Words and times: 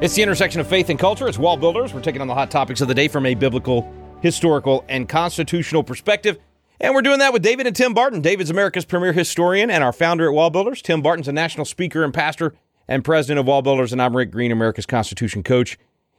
It's 0.00 0.14
the 0.14 0.22
intersection 0.22 0.60
of 0.60 0.68
faith 0.68 0.90
and 0.90 0.98
culture. 0.98 1.26
It's 1.26 1.38
Wall 1.38 1.56
Builders. 1.56 1.92
We're 1.92 2.00
taking 2.00 2.20
on 2.20 2.28
the 2.28 2.34
hot 2.34 2.52
topics 2.52 2.80
of 2.80 2.86
the 2.86 2.94
day 2.94 3.08
from 3.08 3.26
a 3.26 3.34
biblical, 3.34 3.92
historical, 4.20 4.84
and 4.88 5.08
constitutional 5.08 5.82
perspective. 5.82 6.38
And 6.78 6.94
we're 6.94 7.02
doing 7.02 7.18
that 7.18 7.32
with 7.32 7.42
David 7.42 7.66
and 7.66 7.74
Tim 7.74 7.94
Barton. 7.94 8.20
David's 8.20 8.48
America's 8.48 8.84
premier 8.84 9.12
historian 9.12 9.72
and 9.72 9.82
our 9.82 9.92
founder 9.92 10.28
at 10.28 10.34
Wall 10.34 10.50
Builders. 10.50 10.82
Tim 10.82 11.02
Barton's 11.02 11.26
a 11.26 11.32
national 11.32 11.64
speaker 11.64 12.04
and 12.04 12.14
pastor 12.14 12.54
and 12.86 13.04
president 13.04 13.40
of 13.40 13.48
Wall 13.48 13.60
Builders. 13.60 13.92
And 13.92 14.00
I'm 14.00 14.16
Rick 14.16 14.30
Green, 14.30 14.52
America's 14.52 14.86
Constitution 14.86 15.42
coach 15.42 15.76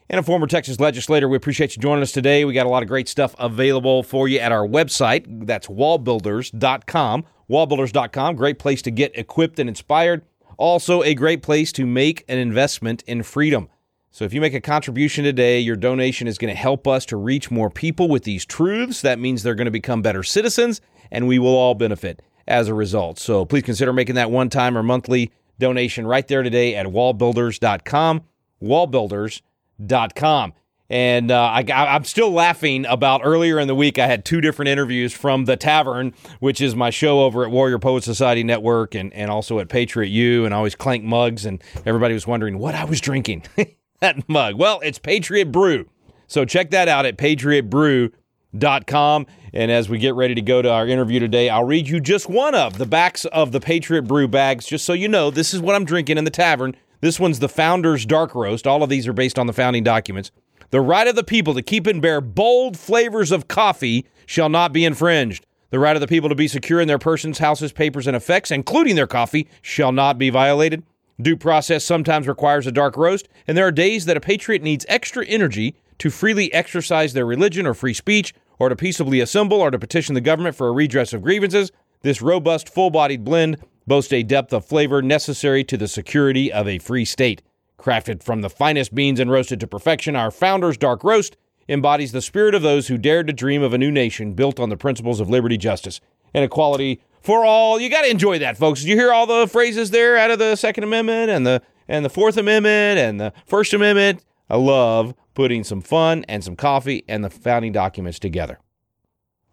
and 0.09 0.19
a 0.19 0.23
former 0.23 0.45
Texas 0.45 0.81
legislator. 0.81 1.29
We 1.29 1.37
appreciate 1.37 1.77
you 1.77 1.81
joining 1.81 2.01
us 2.01 2.11
today. 2.11 2.43
We 2.43 2.53
got 2.53 2.65
a 2.65 2.69
lot 2.69 2.83
of 2.83 2.89
great 2.89 3.07
stuff 3.07 3.33
available 3.39 4.03
for 4.03 4.27
you 4.27 4.39
at 4.39 4.51
our 4.51 4.67
website. 4.67 5.23
That's 5.47 5.67
wallbuilders.com. 5.67 7.23
Wallbuilders.com. 7.49 8.35
Great 8.35 8.59
place 8.59 8.81
to 8.81 8.91
get 8.91 9.17
equipped 9.17 9.57
and 9.57 9.69
inspired. 9.69 10.25
Also, 10.59 11.01
a 11.03 11.13
great 11.13 11.41
place 11.41 11.71
to 11.71 11.85
make 11.85 12.25
an 12.27 12.37
investment 12.37 13.01
in 13.07 13.23
freedom. 13.23 13.69
So, 14.11 14.25
if 14.25 14.33
you 14.33 14.41
make 14.41 14.55
a 14.55 14.61
contribution 14.61 15.23
today, 15.23 15.59
your 15.59 15.75
donation 15.75 16.27
is 16.27 16.37
going 16.39 16.51
to 16.51 16.59
help 16.59 16.87
us 16.87 17.05
to 17.07 17.17
reach 17.17 17.51
more 17.51 17.69
people 17.69 18.07
with 18.07 18.23
these 18.23 18.43
truths. 18.43 19.01
That 19.01 19.19
means 19.19 19.43
they're 19.43 19.55
going 19.55 19.65
to 19.65 19.71
become 19.71 20.01
better 20.01 20.23
citizens, 20.23 20.81
and 21.11 21.27
we 21.27 21.37
will 21.37 21.55
all 21.55 21.75
benefit 21.75 22.21
as 22.47 22.67
a 22.67 22.73
result. 22.73 23.19
So, 23.19 23.45
please 23.45 23.63
consider 23.63 23.93
making 23.93 24.15
that 24.15 24.31
one 24.31 24.49
time 24.49 24.75
or 24.75 24.81
monthly 24.81 25.31
donation 25.59 26.07
right 26.07 26.27
there 26.27 26.41
today 26.41 26.75
at 26.75 26.87
wallbuilders.com. 26.87 28.21
Wallbuilders.com. 28.63 30.53
And 30.91 31.29
uh, 31.29 31.43
I, 31.43 31.63
I'm 31.69 32.03
still 32.03 32.31
laughing 32.31 32.87
about 32.87 33.21
earlier 33.23 33.59
in 33.59 33.67
the 33.67 33.75
week. 33.75 33.99
I 33.99 34.07
had 34.07 34.25
two 34.25 34.41
different 34.41 34.69
interviews 34.69 35.13
from 35.13 35.45
The 35.45 35.55
Tavern, 35.55 36.13
which 36.39 36.61
is 36.61 36.75
my 36.75 36.89
show 36.89 37.21
over 37.21 37.45
at 37.45 37.51
Warrior 37.51 37.77
Poet 37.77 38.03
Society 38.03 38.43
Network 38.43 38.95
and, 38.95 39.13
and 39.13 39.29
also 39.29 39.59
at 39.59 39.69
Patriot 39.69 40.09
U. 40.09 40.45
And 40.45 40.53
I 40.53 40.57
always 40.57 40.73
clank 40.73 41.03
mugs, 41.03 41.45
and 41.45 41.63
everybody 41.85 42.15
was 42.15 42.25
wondering 42.25 42.57
what 42.57 42.73
I 42.73 42.85
was 42.85 42.99
drinking. 42.99 43.43
that 44.01 44.29
mug. 44.29 44.55
Well, 44.55 44.79
it's 44.81 44.99
Patriot 44.99 45.51
Brew. 45.51 45.89
So 46.27 46.45
check 46.45 46.71
that 46.71 46.87
out 46.87 47.05
at 47.05 47.17
patriotbrew.com. 47.17 49.25
And 49.51 49.71
as 49.71 49.89
we 49.89 49.97
get 49.97 50.15
ready 50.15 50.35
to 50.35 50.41
go 50.41 50.61
to 50.61 50.71
our 50.71 50.87
interview 50.87 51.19
today, 51.19 51.49
I'll 51.49 51.65
read 51.65 51.89
you 51.89 51.99
just 51.99 52.29
one 52.29 52.55
of 52.55 52.77
the 52.77 52.85
backs 52.85 53.25
of 53.25 53.51
the 53.51 53.59
Patriot 53.59 54.03
Brew 54.03 54.27
bags, 54.27 54.67
just 54.67 54.85
so 54.85 54.93
you 54.93 55.07
know 55.07 55.31
this 55.31 55.53
is 55.53 55.61
what 55.61 55.75
I'm 55.75 55.85
drinking 55.85 56.17
in 56.17 56.23
the 56.23 56.31
tavern. 56.31 56.75
This 57.01 57.19
one's 57.19 57.39
the 57.39 57.49
Founder's 57.49 58.05
Dark 58.05 58.35
Roast. 58.35 58.67
All 58.67 58.83
of 58.83 58.89
these 58.89 59.07
are 59.07 59.13
based 59.13 59.39
on 59.39 59.47
the 59.47 59.53
founding 59.53 59.83
documents. 59.83 60.31
The 60.69 60.81
right 60.81 61.07
of 61.07 61.15
the 61.15 61.23
people 61.23 61.55
to 61.55 61.63
keep 61.63 61.87
and 61.87 62.01
bear 62.01 62.21
bold 62.21 62.77
flavors 62.77 63.31
of 63.31 63.47
coffee 63.47 64.05
shall 64.27 64.49
not 64.49 64.71
be 64.71 64.85
infringed. 64.85 65.45
The 65.71 65.79
right 65.79 65.95
of 65.95 66.01
the 66.01 66.07
people 66.07 66.29
to 66.29 66.35
be 66.35 66.47
secure 66.47 66.79
in 66.79 66.87
their 66.87 66.99
persons, 66.99 67.39
houses, 67.39 67.71
papers, 67.71 68.05
and 68.05 68.15
effects, 68.15 68.51
including 68.51 68.95
their 68.95 69.07
coffee, 69.07 69.47
shall 69.61 69.91
not 69.91 70.17
be 70.17 70.29
violated. 70.29 70.83
Due 71.21 71.35
process 71.35 71.83
sometimes 71.83 72.27
requires 72.27 72.65
a 72.65 72.71
dark 72.71 72.95
roast, 72.95 73.27
and 73.47 73.57
there 73.57 73.67
are 73.67 73.71
days 73.71 74.05
that 74.05 74.15
a 74.15 74.21
patriot 74.21 74.61
needs 74.61 74.85
extra 74.87 75.25
energy 75.25 75.75
to 75.97 76.09
freely 76.09 76.51
exercise 76.53 77.13
their 77.13 77.25
religion 77.25 77.67
or 77.67 77.73
free 77.73 77.93
speech, 77.93 78.33
or 78.57 78.69
to 78.69 78.75
peaceably 78.75 79.19
assemble 79.19 79.59
or 79.59 79.71
to 79.71 79.79
petition 79.79 80.15
the 80.15 80.21
government 80.21 80.55
for 80.55 80.67
a 80.67 80.71
redress 80.71 81.13
of 81.13 81.21
grievances. 81.21 81.71
This 82.01 82.21
robust, 82.21 82.69
full 82.69 82.89
bodied 82.89 83.25
blend 83.25 83.57
boasts 83.85 84.13
a 84.13 84.23
depth 84.23 84.53
of 84.53 84.65
flavor 84.65 85.01
necessary 85.01 85.63
to 85.65 85.75
the 85.75 85.87
security 85.87 86.51
of 86.51 86.67
a 86.67 86.79
free 86.79 87.05
state. 87.05 87.41
Crafted 87.77 88.23
from 88.23 88.41
the 88.41 88.49
finest 88.49 88.93
beans 88.93 89.19
and 89.19 89.31
roasted 89.31 89.59
to 89.61 89.67
perfection, 89.67 90.15
our 90.15 90.31
founder's 90.31 90.77
dark 90.77 91.03
roast 91.03 91.35
embodies 91.67 92.11
the 92.11 92.21
spirit 92.21 92.55
of 92.55 92.61
those 92.61 92.87
who 92.87 92.97
dared 92.97 93.27
to 93.27 93.33
dream 93.33 93.61
of 93.61 93.73
a 93.73 93.77
new 93.77 93.91
nation 93.91 94.33
built 94.33 94.59
on 94.59 94.69
the 94.69 94.77
principles 94.77 95.19
of 95.19 95.29
liberty, 95.29 95.57
justice, 95.57 95.99
and 96.33 96.43
equality 96.45 97.01
for 97.21 97.45
all. 97.45 97.79
You 97.79 97.89
got 97.89 98.01
to 98.01 98.09
enjoy 98.09 98.39
that, 98.39 98.57
folks. 98.57 98.83
You 98.83 98.95
hear 98.95 99.11
all 99.11 99.25
the 99.25 99.47
phrases 99.47 99.91
there 99.91 100.17
out 100.17 100.31
of 100.31 100.39
the 100.39 100.55
Second 100.55 100.83
Amendment 100.83 101.29
and 101.29 101.45
the 101.45 101.61
and 101.87 102.05
the 102.05 102.09
Fourth 102.09 102.37
Amendment 102.37 102.99
and 102.99 103.19
the 103.19 103.33
First 103.45 103.73
Amendment? 103.73 104.23
I 104.49 104.57
love 104.57 105.13
putting 105.33 105.63
some 105.63 105.81
fun 105.81 106.25
and 106.27 106.43
some 106.43 106.55
coffee 106.55 107.03
and 107.07 107.23
the 107.23 107.29
founding 107.29 107.71
documents 107.71 108.19
together. 108.19 108.59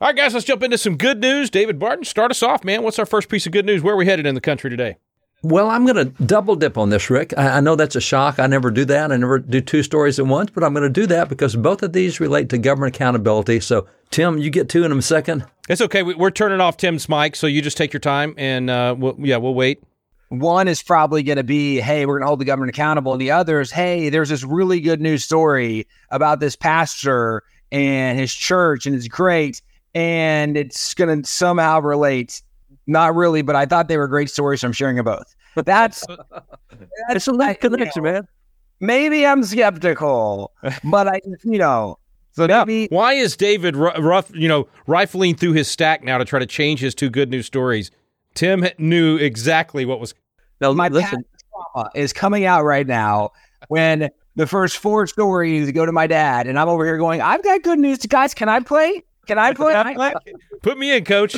All 0.01 0.09
right, 0.09 0.17
guys, 0.17 0.35
let's 0.35 0.45
jump 0.45 0.63
into 0.63 0.77
some 0.77 0.97
good 0.97 1.21
news. 1.21 1.49
David 1.49 1.79
Barton, 1.79 2.05
start 2.05 2.31
us 2.31 2.43
off, 2.43 2.65
man. 2.65 2.83
What's 2.83 2.99
our 2.99 3.07
first 3.07 3.29
piece 3.29 3.47
of 3.47 3.53
good 3.53 3.65
news? 3.65 3.83
Where 3.83 3.95
are 3.95 3.97
we 3.97 4.07
headed 4.07 4.27
in 4.27 4.35
the 4.35 4.41
country 4.43 4.69
today? 4.69 4.97
Well, 5.43 5.71
I'm 5.71 5.85
going 5.85 5.97
to 5.97 6.25
double 6.25 6.57
dip 6.57 6.79
on 6.79 6.91
this, 6.91 7.11
Rick. 7.11 7.35
I, 7.37 7.59
I, 7.59 7.61
know 7.61 7.77
that's 7.77 7.95
a 7.95 8.01
shock. 8.01 8.39
I 8.39 8.47
never 8.47 8.71
do 8.71 8.85
that. 8.87 9.13
I 9.13 9.17
never 9.17 9.39
do 9.39 9.61
two 9.61 9.83
stories 9.83 10.19
at 10.19 10.27
once, 10.27 10.51
but 10.51 10.65
I'm 10.65 10.73
going 10.73 10.83
to 10.83 10.91
do 10.91 11.07
that 11.07 11.29
because 11.29 11.55
both 11.55 11.83
of 11.83 11.93
these 11.93 12.19
relate 12.21 12.49
to 12.49 12.59
government 12.59 12.97
accountability. 12.97 13.61
So, 13.61 13.87
Tim, 14.11 14.39
you 14.39 14.51
get 14.51 14.69
two 14.69 14.85
in 14.85 14.93
a 14.93 15.03
second. 15.03 15.45
It's 15.69 15.81
okay. 15.83 16.03
We, 16.03 16.15
are 16.15 16.31
turning 16.31 16.61
off 16.61 16.79
Tim's 16.79 17.09
mic, 17.09 17.37
so 17.37 17.47
you 17.47 17.61
just 17.61 17.77
take 17.77 17.93
your 17.93 18.01
time, 18.01 18.35
and 18.39 18.71
uh, 18.71 18.97
we'll, 18.99 19.17
yeah, 19.19 19.37
we'll 19.37 19.55
wait. 19.55 19.83
One 20.31 20.69
is 20.69 20.83
probably 20.83 21.23
going 21.23 21.37
to 21.37 21.45
be, 21.45 21.81
hey, 21.81 22.07
we're 22.07 22.15
going 22.15 22.23
to 22.23 22.29
hold 22.29 22.41
the 22.41 22.45
government 22.45 22.71
accountable. 22.71 23.13
And 23.13 23.21
the 23.21 23.31
other 23.31 23.61
is, 23.61 23.71
hey, 23.71 24.09
there's 24.09 24.31
this 24.31 24.43
really 24.43 24.81
good 24.81 25.01
news 25.01 25.23
story 25.23 25.87
about 26.11 26.41
this 26.41 26.57
pastor 26.57 27.45
and 27.71 28.19
his 28.19 28.35
church, 28.35 28.87
and 28.87 28.97
it's 28.97 29.07
great. 29.07 29.63
And 29.95 30.57
it's 30.57 30.95
going 30.95 31.23
to 31.23 31.29
somehow 31.29 31.81
relate 31.81 32.43
not 32.87 33.15
really, 33.15 33.43
but 33.43 33.57
I 33.57 33.67
thought 33.67 33.89
they 33.89 33.97
were 33.97 34.09
great 34.09 34.31
stories, 34.31 34.61
so 34.61 34.69
I'm 34.69 34.73
sharing 34.73 34.97
them 34.97 35.05
both. 35.05 35.35
But 35.55 35.67
that's 35.67 36.05
that's 37.09 37.29
a 37.29 37.33
nice 37.33 37.59
connection, 37.59 38.05
you 38.05 38.11
know, 38.11 38.13
man. 38.15 38.29
Maybe 38.79 39.27
I'm 39.27 39.43
skeptical, 39.43 40.53
but 40.85 41.09
I, 41.09 41.21
you 41.45 41.59
know. 41.59 41.99
So 42.33 42.47
maybe, 42.47 42.87
why 42.91 43.15
is 43.15 43.35
David 43.35 43.77
rough, 43.77 44.31
you 44.35 44.47
know, 44.47 44.69
rifling 44.87 45.37
through 45.37 45.55
his 45.55 45.69
stack 45.69 46.05
now 46.05 46.19
to 46.19 46.25
try 46.27 46.39
to 46.39 46.45
change 46.45 46.81
his 46.81 46.95
two 46.95 47.09
good 47.09 47.31
news 47.31 47.47
stories? 47.47 47.91
Tim 48.35 48.67
knew 48.77 49.17
exactly 49.17 49.87
what 49.87 50.01
was. 50.01 50.15
Now, 50.61 50.73
my 50.75 50.89
listen 50.89 51.25
is 51.95 52.13
coming 52.13 52.45
out 52.45 52.65
right 52.65 52.87
now 52.87 53.31
when 53.69 54.11
the 54.35 54.47
first 54.47 54.77
four 54.77 55.07
stories 55.07 55.73
go 55.73 55.87
to 55.87 55.93
my 55.93 56.07
dad, 56.07 56.47
and 56.47 56.59
I'm 56.59 56.69
over 56.69 56.85
here 56.85 56.99
going, 56.99 57.23
"I've 57.23 57.43
got 57.43 57.63
good 57.63 57.79
news, 57.79 58.05
guys. 58.05 58.35
Can 58.35 58.51
I 58.51 58.61
play? 58.61 59.03
Can 59.27 59.39
I 59.39 59.55
play? 59.55 60.13
Put 60.63 60.77
me 60.77 60.95
in, 60.95 61.07
coach." 61.07 61.37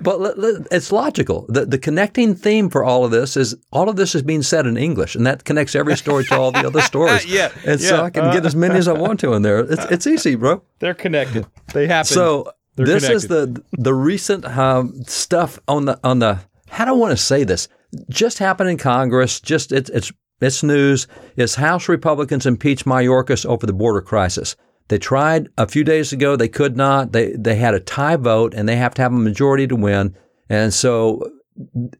But 0.00 0.34
it's 0.72 0.90
logical. 0.90 1.46
The, 1.48 1.64
the 1.64 1.78
connecting 1.78 2.34
theme 2.34 2.68
for 2.68 2.82
all 2.82 3.04
of 3.04 3.10
this 3.12 3.36
is 3.36 3.54
all 3.70 3.88
of 3.88 3.96
this 3.96 4.14
is 4.14 4.22
being 4.22 4.42
said 4.42 4.66
in 4.66 4.76
English, 4.76 5.14
and 5.14 5.24
that 5.26 5.44
connects 5.44 5.74
every 5.76 5.96
story 5.96 6.24
to 6.24 6.36
all 6.38 6.50
the 6.50 6.66
other 6.66 6.80
stories. 6.92 7.24
yeah, 7.26 7.52
and 7.64 7.80
yeah. 7.80 7.88
so 7.88 8.02
I 8.02 8.10
can 8.10 8.24
uh, 8.24 8.32
get 8.32 8.44
as 8.44 8.56
many 8.56 8.74
as 8.76 8.88
I 8.88 8.92
want 8.92 9.20
to 9.20 9.34
in 9.34 9.42
there. 9.42 9.60
It's 9.60 9.84
it's 9.84 10.06
easy, 10.06 10.34
bro. 10.34 10.62
They're 10.80 10.94
connected. 10.94 11.46
They 11.74 11.86
happen. 11.86 12.06
So 12.06 12.52
They're 12.74 12.86
this 12.86 13.06
connected. 13.06 13.16
is 13.16 13.28
the 13.28 13.62
the 13.72 13.94
recent 13.94 14.44
um, 14.44 15.04
stuff 15.04 15.60
on 15.68 15.84
the 15.84 16.00
on 16.02 16.18
the. 16.18 16.40
How 16.70 16.84
do 16.84 16.90
I 16.90 16.94
want 16.94 17.12
to 17.12 17.22
say 17.22 17.44
this? 17.44 17.68
Just 18.10 18.38
happened 18.38 18.70
in 18.70 18.78
Congress. 18.78 19.40
Just 19.40 19.70
it's 19.70 19.90
it's 19.90 20.12
it's 20.40 20.62
news. 20.62 21.06
Is 21.36 21.54
House 21.54 21.88
Republicans 21.88 22.46
impeach 22.46 22.84
Mayorkas 22.84 23.46
over 23.46 23.64
the 23.66 23.72
border 23.72 24.00
crisis? 24.00 24.56
They 24.88 24.98
tried 24.98 25.48
a 25.58 25.68
few 25.68 25.84
days 25.84 26.12
ago. 26.12 26.36
They 26.36 26.48
could 26.48 26.76
not. 26.76 27.12
They 27.12 27.32
they 27.32 27.56
had 27.56 27.74
a 27.74 27.80
tie 27.80 28.16
vote, 28.16 28.54
and 28.54 28.68
they 28.68 28.76
have 28.76 28.94
to 28.94 29.02
have 29.02 29.12
a 29.12 29.18
majority 29.18 29.66
to 29.66 29.76
win. 29.76 30.16
And 30.48 30.72
so, 30.72 31.30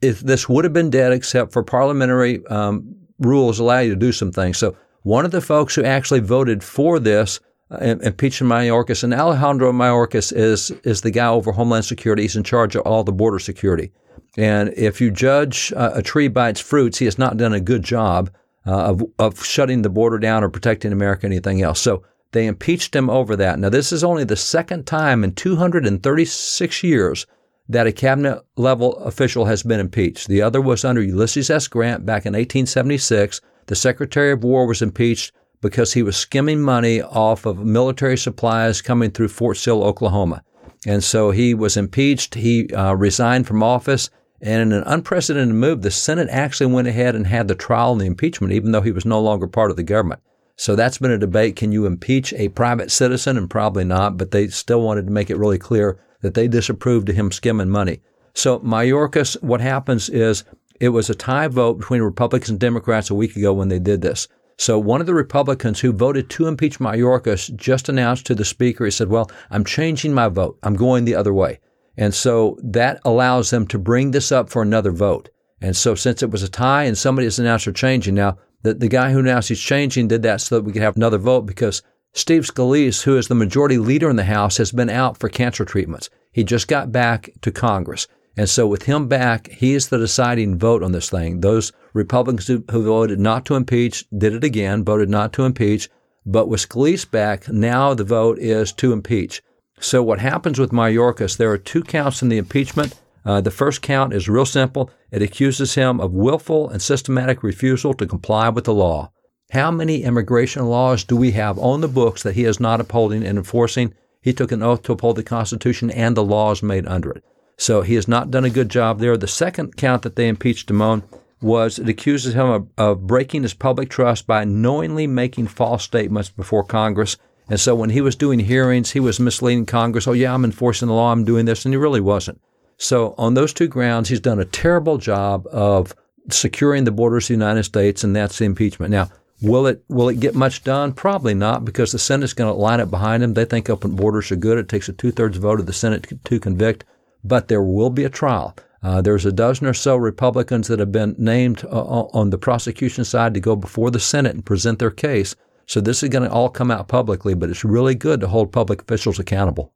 if 0.00 0.21
this 0.21 0.49
would 0.49 0.65
have 0.65 0.72
been 0.72 0.91
dead, 0.91 1.12
except 1.12 1.53
for 1.53 1.62
parliamentary 1.62 2.44
um, 2.47 2.94
rules 3.19 3.59
allow 3.59 3.81
you 3.81 3.91
to 3.91 3.97
do 3.97 4.12
some 4.12 4.32
things. 4.32 4.56
So, 4.56 4.76
one 5.03 5.25
of 5.25 5.31
the 5.31 5.41
folks 5.43 5.75
who 5.75 5.84
actually 5.84 6.21
voted 6.21 6.65
for 6.65 6.99
this 6.99 7.41
uh, 7.71 7.97
impeaching 8.03 8.47
Mayorkas, 8.47 9.05
and 9.05 9.12
Alejandro 9.12 9.72
Mayorkas 9.72 10.32
is 10.32 10.70
is 10.82 11.03
the 11.03 11.10
guy 11.10 11.28
over 11.28 11.53
Homeland 11.53 11.84
Security. 11.84 12.22
He's 12.22 12.37
in 12.37 12.44
charge 12.44 12.75
of 12.75 12.82
all 12.82 13.05
the 13.05 13.12
border 13.12 13.38
security. 13.38 13.93
And 14.37 14.72
if 14.76 15.00
you 15.00 15.10
judge 15.10 15.72
uh, 15.76 15.91
a 15.94 16.03
tree 16.03 16.28
by 16.28 16.49
its 16.49 16.60
fruits, 16.60 16.99
he 16.99 17.05
has 17.05 17.19
not 17.19 17.37
done 17.37 17.53
a 17.53 17.60
good 17.60 17.82
job 17.82 18.31
uh, 18.66 18.93
of 18.93 19.03
of 19.19 19.44
shutting 19.44 19.82
the 19.82 19.91
border 19.91 20.19
down 20.19 20.43
or 20.43 20.49
protecting 20.49 20.93
America, 20.93 21.26
anything 21.26 21.60
else. 21.60 21.81
So 21.81 22.03
they 22.33 22.47
impeached 22.47 22.94
him 22.94 23.09
over 23.09 23.37
that. 23.37 23.59
Now, 23.59 23.69
this 23.69 23.93
is 23.93 24.05
only 24.05 24.25
the 24.25 24.37
second 24.37 24.87
time 24.87 25.25
in 25.25 25.34
236 25.34 26.83
years 26.83 27.27
that 27.69 27.87
a 27.87 27.93
cabinet 27.93 28.43
level 28.56 28.97
official 28.99 29.44
has 29.47 29.62
been 29.62 29.81
impeached. 29.81 30.29
The 30.29 30.43
other 30.43 30.61
was 30.61 30.85
under 30.85 31.02
Ulysses 31.02 31.50
S. 31.50 31.69
Grant 31.69 32.06
back 32.06 32.25
in 32.25 32.32
1876. 32.32 33.41
The 33.67 33.75
Secretary 33.75 34.32
of 34.32 34.43
War 34.43 34.67
was 34.67 34.82
impeached 34.82 35.32
because 35.61 35.93
he 35.93 36.02
was 36.02 36.17
skimming 36.17 36.62
money 36.62 37.02
off 37.02 37.44
of 37.44 37.58
military 37.58 38.17
supplies 38.17 38.81
coming 38.81 39.11
through 39.11 39.29
Fort 39.29 39.56
Sill, 39.56 39.82
Oklahoma. 39.82 40.43
And 40.87 41.02
so 41.02 41.31
he 41.31 41.55
was 41.55 41.76
impeached. 41.76 42.37
He 42.37 42.69
uh, 42.73 42.94
resigned 42.94 43.47
from 43.47 43.62
office. 43.62 44.11
And 44.41 44.62
in 44.62 44.73
an 44.73 44.85
unprecedented 44.87 45.55
move, 45.55 45.82
the 45.82 45.91
Senate 45.91 46.29
actually 46.31 46.73
went 46.73 46.87
ahead 46.87 47.17
and 47.17 47.26
had 47.26 47.49
the 47.49 47.56
trial 47.56 47.93
and 47.93 48.00
the 48.00 48.06
impeachment, 48.06 48.52
even 48.52 48.70
though 48.70 48.82
he 48.82 48.93
was 48.93 49.05
no 49.05 49.20
longer 49.20 49.49
part 49.49 49.70
of 49.70 49.76
the 49.76 49.82
government. 49.82 50.20
So 50.58 50.75
that's 50.75 50.99
been 50.99 51.12
a 51.12 51.19
debate. 51.19 51.55
Can 51.55 51.70
you 51.70 51.87
impeach 51.87 52.34
a 52.34 52.49
private 52.49 52.90
citizen? 52.90 53.37
And 53.37 53.49
probably 53.49 53.84
not, 53.84 54.16
but 54.16 54.32
they 54.32 54.49
still 54.49 54.82
wanted 54.82 55.06
to 55.06 55.12
make 55.12 55.31
it 55.31 55.38
really 55.38 55.56
clear 55.56 56.00
that 56.20 56.34
they 56.34 56.49
disapproved 56.49 57.08
of 57.08 57.14
him 57.14 57.31
skimming 57.31 57.70
money. 57.70 58.02
So 58.34 58.58
Mayorkas, 58.58 59.40
what 59.40 59.60
happens 59.60 60.08
is 60.08 60.43
it 60.81 60.88
was 60.88 61.08
a 61.08 61.14
tie 61.14 61.46
vote 61.46 61.78
between 61.78 62.02
Republicans 62.02 62.50
and 62.50 62.58
Democrats 62.58 63.08
a 63.08 63.14
week 63.14 63.37
ago 63.37 63.52
when 63.52 63.69
they 63.69 63.78
did 63.78 64.02
this. 64.02 64.26
So 64.56 64.81
one 64.81 65.00
of 65.00 65.06
the 65.06 65.14
Republicans 65.14 65.78
who 65.78 65.93
voted 65.93 66.28
to 66.31 66.49
impeach 66.49 66.81
Mayorkas 66.81 67.54
just 67.54 67.88
announced 67.88 68.26
to 68.26 68.34
the 68.34 68.44
speaker, 68.44 68.84
he 68.84 68.90
said, 68.90 69.08
well, 69.08 69.31
I'm 69.50 69.64
changing 69.64 70.12
my 70.12 70.28
vote. 70.28 70.58
I'm 70.64 70.75
going 70.75 71.04
the 71.04 71.14
other 71.14 71.32
way. 71.32 71.61
And 71.96 72.12
so 72.12 72.58
that 72.64 73.00
allows 73.04 73.50
them 73.50 73.69
to 73.69 73.78
bring 73.78 74.11
this 74.11 74.32
up 74.32 74.50
for 74.50 74.62
another 74.62 74.90
vote. 74.90 75.28
And 75.61 75.76
so 75.76 75.94
since 75.94 76.22
it 76.22 76.31
was 76.31 76.43
a 76.43 76.49
tie 76.49 76.84
and 76.84 76.99
somebody 76.99 77.26
has 77.26 77.38
announced 77.38 77.66
they're 77.66 77.72
changing 77.72 78.16
now, 78.16 78.38
The, 78.62 78.75
the 78.75 78.88
guy 78.88 79.12
who 79.12 79.20
announced 79.20 79.49
he's 79.49 79.60
changing 79.60 80.08
did 80.08 80.22
that 80.22 80.40
so 80.40 80.56
that 80.56 80.64
we 80.64 80.72
could 80.72 80.82
have 80.82 80.96
another 80.96 81.19
vote 81.19 81.43
because 81.43 81.82
Steve 82.12 82.43
Scalise, 82.43 83.02
who 83.02 83.16
is 83.16 83.28
the 83.28 83.34
majority 83.34 83.78
leader 83.78 84.10
in 84.10 84.16
the 84.16 84.25
House, 84.25 84.56
has 84.56 84.72
been 84.72 84.90
out 84.90 85.19
for 85.19 85.28
cancer 85.28 85.64
treatments. 85.64 86.10
He 86.32 86.43
just 86.43 86.66
got 86.66 86.90
back 86.90 87.31
to 87.43 87.52
Congress. 87.52 88.08
And 88.37 88.49
so 88.49 88.66
with 88.66 88.84
him 88.84 89.08
back, 89.08 89.49
he 89.49 89.75
is 89.75 89.88
the 89.88 89.99
deciding 89.99 90.58
vote 90.58 90.82
on 90.82 90.93
this 90.93 91.10
thing. 91.10 91.40
Those 91.40 91.72
Republicans 91.93 92.46
who, 92.46 92.64
who 92.70 92.84
voted 92.84 93.19
not 93.19 93.44
to 93.46 93.56
impeach 93.56 94.06
did 94.16 94.32
it 94.32 94.44
again, 94.44 94.84
voted 94.84 95.08
not 95.08 95.32
to 95.34 95.44
impeach. 95.44 95.88
But 96.25 96.49
with 96.49 96.69
Scalise 96.69 97.11
back, 97.11 97.49
now 97.49 97.94
the 97.94 98.04
vote 98.04 98.38
is 98.38 98.72
to 98.75 98.93
impeach. 98.93 99.43
So 99.81 100.02
what 100.02 100.19
happens 100.19 100.58
with 100.58 100.70
Mayorkas, 100.70 101.37
there 101.37 101.50
are 101.50 101.58
two 101.58 101.82
counts 101.82 102.22
in 102.22 102.28
the 102.28 102.38
impeachment. 102.38 102.94
Uh, 103.28 103.42
the 103.42 103.50
first 103.50 103.82
count 103.82 104.14
is 104.14 104.26
real 104.26 104.46
simple. 104.46 104.90
It 105.10 105.20
accuses 105.20 105.75
him 105.75 106.00
of 106.00 106.14
willful 106.14 106.70
and 106.70 106.80
systematic 106.80 107.42
refusal 107.42 107.92
to 107.92 108.06
comply 108.06 108.48
with 108.48 108.64
the 108.64 108.72
law. 108.72 109.12
How 109.50 109.70
many 109.70 110.02
immigration 110.02 110.64
laws 110.64 111.04
do 111.04 111.14
we 111.14 111.32
have 111.32 111.58
on 111.58 111.82
the 111.82 111.88
books 111.88 112.22
that 112.22 112.36
he 112.36 112.44
is 112.44 112.58
not 112.58 112.80
upholding 112.80 113.22
and 113.22 113.36
enforcing? 113.36 113.92
He 114.22 114.32
took 114.32 114.50
an 114.50 114.62
oath 114.62 114.82
to 114.84 114.92
uphold 114.92 115.16
the 115.16 115.22
Constitution 115.22 115.90
and 115.90 116.16
the 116.16 116.25
laws 116.25 116.62
made 116.62 116.86
under 116.86 117.10
it. 117.10 117.22
So 117.58 117.82
he 117.82 117.96
has 117.96 118.08
not 118.08 118.30
done 118.30 118.46
a 118.46 118.50
good 118.50 118.70
job 118.70 118.98
there. 118.98 119.14
The 119.19 119.28
second 119.28 119.76
count 119.76 120.04
that 120.04 120.16
they 120.16 120.26
impeached 120.26 120.70
him 120.70 120.80
on 120.80 121.02
was 121.42 121.78
it 121.78 121.86
accuses 121.86 122.32
him 122.32 122.48
of, 122.48 122.69
of 122.78 123.06
breaking 123.06 123.42
his 123.42 123.52
public 123.52 123.90
trust 123.90 124.26
by 124.26 124.44
knowingly 124.44 125.06
making 125.06 125.48
false 125.48 125.84
statements 125.84 126.30
before 126.30 126.64
Congress. 126.64 127.19
And 127.50 127.60
so 127.60 127.75
when 127.75 127.90
he 127.90 128.00
was 128.00 128.16
doing 128.16 128.38
hearings, 128.38 128.92
he 128.92 129.00
was 129.00 129.20
misleading 129.20 129.66
Congress. 129.66 130.08
Oh, 130.08 130.12
yeah, 130.12 130.32
I'm 130.32 130.46
enforcing 130.46 130.88
the 130.88 130.94
law. 130.94 131.12
I'm 131.12 131.26
doing 131.26 131.44
this. 131.44 131.66
And 131.66 131.75
he 131.75 131.76
really 131.76 132.00
wasn't. 132.00 132.40
So 132.78 133.14
on 133.19 133.34
those 133.34 133.52
two 133.52 133.69
grounds, 133.69 134.08
he's 134.08 134.20
done 134.20 134.38
a 134.38 134.44
terrible 134.44 134.98
job 134.98 135.46
of 135.48 135.94
securing 136.30 136.84
the 136.84 136.92
borders 136.92 137.25
of 137.25 137.28
the 137.28 137.34
United 137.34 137.64
States, 137.64 138.04
and 138.04 138.14
that's 138.14 138.38
the 138.38 138.44
impeachment. 138.44 138.92
Now, 138.92 139.10
will 139.42 139.66
it 139.66 139.84
will 139.88 140.08
it 140.08 140.20
get 140.20 140.34
much 140.34 140.62
done? 140.62 140.92
Probably 140.92 141.34
not, 141.34 141.64
because 141.64 141.92
the 141.92 141.98
Senate's 141.98 142.32
going 142.32 142.52
to 142.52 142.58
line 142.58 142.80
up 142.80 142.90
behind 142.90 143.22
him. 143.22 143.34
They 143.34 143.44
think 143.44 143.69
open 143.69 143.96
borders 143.96 144.30
are 144.30 144.36
good. 144.36 144.58
It 144.58 144.69
takes 144.69 144.88
a 144.88 144.92
two 144.92 145.10
thirds 145.10 145.36
vote 145.36 145.60
of 145.60 145.66
the 145.66 145.72
Senate 145.72 146.06
to 146.25 146.40
convict, 146.40 146.84
but 147.25 147.48
there 147.48 147.62
will 147.62 147.90
be 147.90 148.04
a 148.04 148.10
trial. 148.10 148.54
Uh, 148.80 149.02
there's 149.02 149.26
a 149.26 149.32
dozen 149.32 149.66
or 149.66 149.75
so 149.75 149.96
Republicans 149.96 150.69
that 150.69 150.78
have 150.78 150.92
been 150.92 151.16
named 151.19 151.64
uh, 151.64 151.82
on 152.12 152.30
the 152.30 152.38
prosecution 152.38 153.04
side 153.04 153.34
to 153.34 153.40
go 153.40 153.56
before 153.56 153.90
the 153.90 153.98
Senate 153.98 154.34
and 154.34 154.46
present 154.46 154.78
their 154.78 154.92
case. 154.92 155.34
So 155.66 155.80
this 155.80 156.02
is 156.02 156.10
going 156.10 156.28
to 156.28 156.32
all 156.32 156.48
come 156.48 156.70
out 156.70 156.86
publicly, 156.86 157.34
but 157.34 157.50
it's 157.50 157.64
really 157.64 157.96
good 157.96 158.20
to 158.20 158.28
hold 158.28 158.52
public 158.52 158.82
officials 158.82 159.19
accountable. 159.19 159.75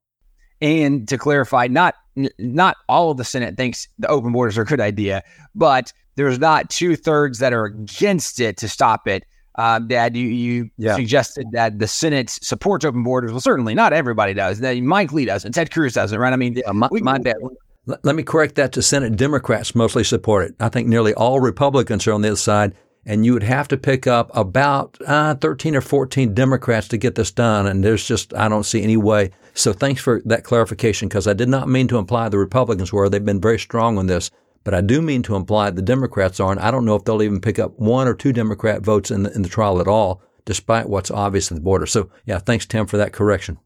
And 0.60 1.08
to 1.08 1.18
clarify, 1.18 1.66
not 1.66 1.96
not 2.38 2.76
all 2.88 3.10
of 3.10 3.16
the 3.16 3.24
Senate 3.24 3.56
thinks 3.56 3.88
the 3.98 4.08
open 4.08 4.32
borders 4.32 4.58
are 4.58 4.62
a 4.62 4.66
good 4.66 4.80
idea, 4.80 5.22
but 5.54 5.92
there's 6.16 6.38
not 6.38 6.70
two 6.70 6.96
thirds 6.96 7.38
that 7.38 7.52
are 7.52 7.64
against 7.64 8.40
it 8.40 8.56
to 8.58 8.68
stop 8.68 9.08
it. 9.08 9.24
Um, 9.56 9.86
Dad, 9.88 10.16
you, 10.16 10.26
you 10.28 10.70
yeah. 10.78 10.96
suggested 10.96 11.46
that 11.52 11.78
the 11.78 11.86
Senate 11.86 12.30
supports 12.30 12.84
open 12.84 13.02
borders. 13.02 13.32
Well, 13.32 13.40
certainly 13.40 13.74
not 13.74 13.92
everybody 13.92 14.32
does. 14.34 14.60
Mike 14.60 15.12
Lee 15.12 15.26
doesn't. 15.26 15.52
Ted 15.52 15.70
Cruz 15.70 15.94
doesn't, 15.94 16.18
right? 16.18 16.32
I 16.32 16.36
mean, 16.36 16.54
yeah, 16.54 16.72
my, 16.72 16.88
we, 16.90 17.00
my 17.00 17.18
dad. 17.18 17.36
Let 17.86 18.14
me 18.14 18.22
correct 18.22 18.54
that 18.54 18.72
to 18.72 18.82
Senate 18.82 19.16
Democrats 19.16 19.74
mostly 19.74 20.04
support 20.04 20.46
it. 20.46 20.54
I 20.60 20.68
think 20.68 20.88
nearly 20.88 21.12
all 21.14 21.40
Republicans 21.40 22.06
are 22.06 22.12
on 22.12 22.22
the 22.22 22.28
other 22.28 22.36
side, 22.36 22.74
and 23.04 23.26
you 23.26 23.32
would 23.34 23.42
have 23.42 23.68
to 23.68 23.76
pick 23.76 24.06
up 24.06 24.30
about 24.34 24.96
uh, 25.06 25.34
13 25.34 25.74
or 25.74 25.80
14 25.80 26.32
Democrats 26.32 26.88
to 26.88 26.96
get 26.96 27.16
this 27.16 27.32
done. 27.32 27.66
And 27.66 27.84
there's 27.84 28.06
just, 28.06 28.32
I 28.34 28.48
don't 28.48 28.64
see 28.64 28.82
any 28.82 28.96
way. 28.96 29.32
So 29.54 29.72
thanks 29.72 30.00
for 30.00 30.22
that 30.24 30.44
clarification 30.44 31.08
because 31.08 31.26
I 31.26 31.34
did 31.34 31.48
not 31.48 31.68
mean 31.68 31.88
to 31.88 31.98
imply 31.98 32.28
the 32.28 32.38
Republicans 32.38 32.92
were. 32.92 33.08
They've 33.08 33.24
been 33.24 33.40
very 33.40 33.58
strong 33.58 33.98
on 33.98 34.06
this. 34.06 34.30
But 34.64 34.74
I 34.74 34.80
do 34.80 35.02
mean 35.02 35.22
to 35.24 35.34
imply 35.34 35.70
the 35.70 35.82
Democrats 35.82 36.38
aren't. 36.38 36.60
I 36.60 36.70
don't 36.70 36.84
know 36.84 36.94
if 36.94 37.04
they'll 37.04 37.22
even 37.22 37.40
pick 37.40 37.58
up 37.58 37.78
one 37.78 38.06
or 38.06 38.14
two 38.14 38.32
Democrat 38.32 38.82
votes 38.82 39.10
in 39.10 39.24
the, 39.24 39.34
in 39.34 39.42
the 39.42 39.48
trial 39.48 39.80
at 39.80 39.88
all, 39.88 40.22
despite 40.44 40.88
what's 40.88 41.10
obvious 41.10 41.50
at 41.50 41.56
the 41.56 41.62
border. 41.62 41.86
So, 41.86 42.10
yeah, 42.26 42.38
thanks, 42.38 42.66
Tim, 42.66 42.86
for 42.86 42.96
that 42.96 43.12
correction. 43.12 43.58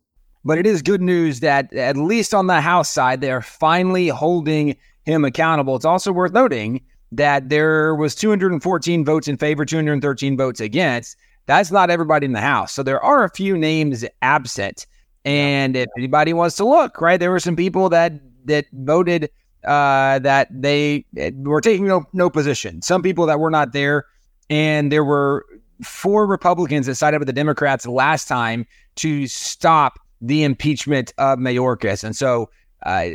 But 0.45 0.59
it 0.59 0.67
is 0.67 0.81
good 0.81 1.03
news 1.03 1.41
that, 1.41 1.73
at 1.75 1.97
least 1.97 2.33
on 2.33 2.47
the 2.47 2.61
House 2.61 2.89
side, 2.89 3.21
they 3.21 3.31
are 3.31 3.43
finally 3.43 4.09
holding 4.09 4.77
him 5.05 5.25
accountable. 5.25 5.77
It's 5.77 5.85
also 5.85 6.13
worth 6.13 6.33
noting 6.33 6.83
that 7.13 7.49
there 7.49 7.95
was 7.95 8.15
214 8.15 9.05
votes 9.05 9.29
in 9.29 9.37
favor, 9.37 9.65
213 9.65 10.37
votes 10.37 10.61
against. 10.61 11.17
That's 11.47 11.71
not 11.71 11.91
everybody 11.91 12.27
in 12.27 12.33
the 12.33 12.41
House. 12.41 12.73
So 12.73 12.83
there 12.83 13.03
are 13.03 13.25
a 13.25 13.31
few 13.31 13.59
names 13.59 14.05
absent. 14.23 14.87
And 15.27 15.77
if 15.77 15.89
anybody 15.99 16.33
wants 16.33 16.55
to 16.57 16.65
look, 16.65 17.01
right, 17.01 17.19
there 17.19 17.33
were 17.33 17.41
some 17.41 17.57
people 17.57 17.89
that 17.89 18.13
that 18.45 18.67
voted 18.73 19.29
uh, 19.65 20.21
that 20.21 20.49
they 20.51 21.05
were 21.35 21.61
taking 21.61 21.89
no, 21.89 22.05
no 22.13 22.31
position. 22.31 22.81
Some 22.81 23.03
people 23.03 23.27
that 23.27 23.41
were 23.41 23.51
not 23.51 23.73
there, 23.73 24.07
and 24.49 24.93
there 24.93 25.05
were 25.05 25.45
four 25.83 26.29
Republicans 26.29 26.87
that 26.87 26.95
sided 26.95 27.19
with 27.19 27.27
the 27.27 27.33
Democrats 27.33 27.87
last 27.87 28.29
time 28.29 28.65
to 28.95 29.27
stop 29.27 29.99
the 30.21 30.45
impeachment 30.45 31.13
of 31.19 31.41
Mayorkas, 31.41 32.05
and 32.05 32.15
so 32.15 32.49
uh, 32.87 33.09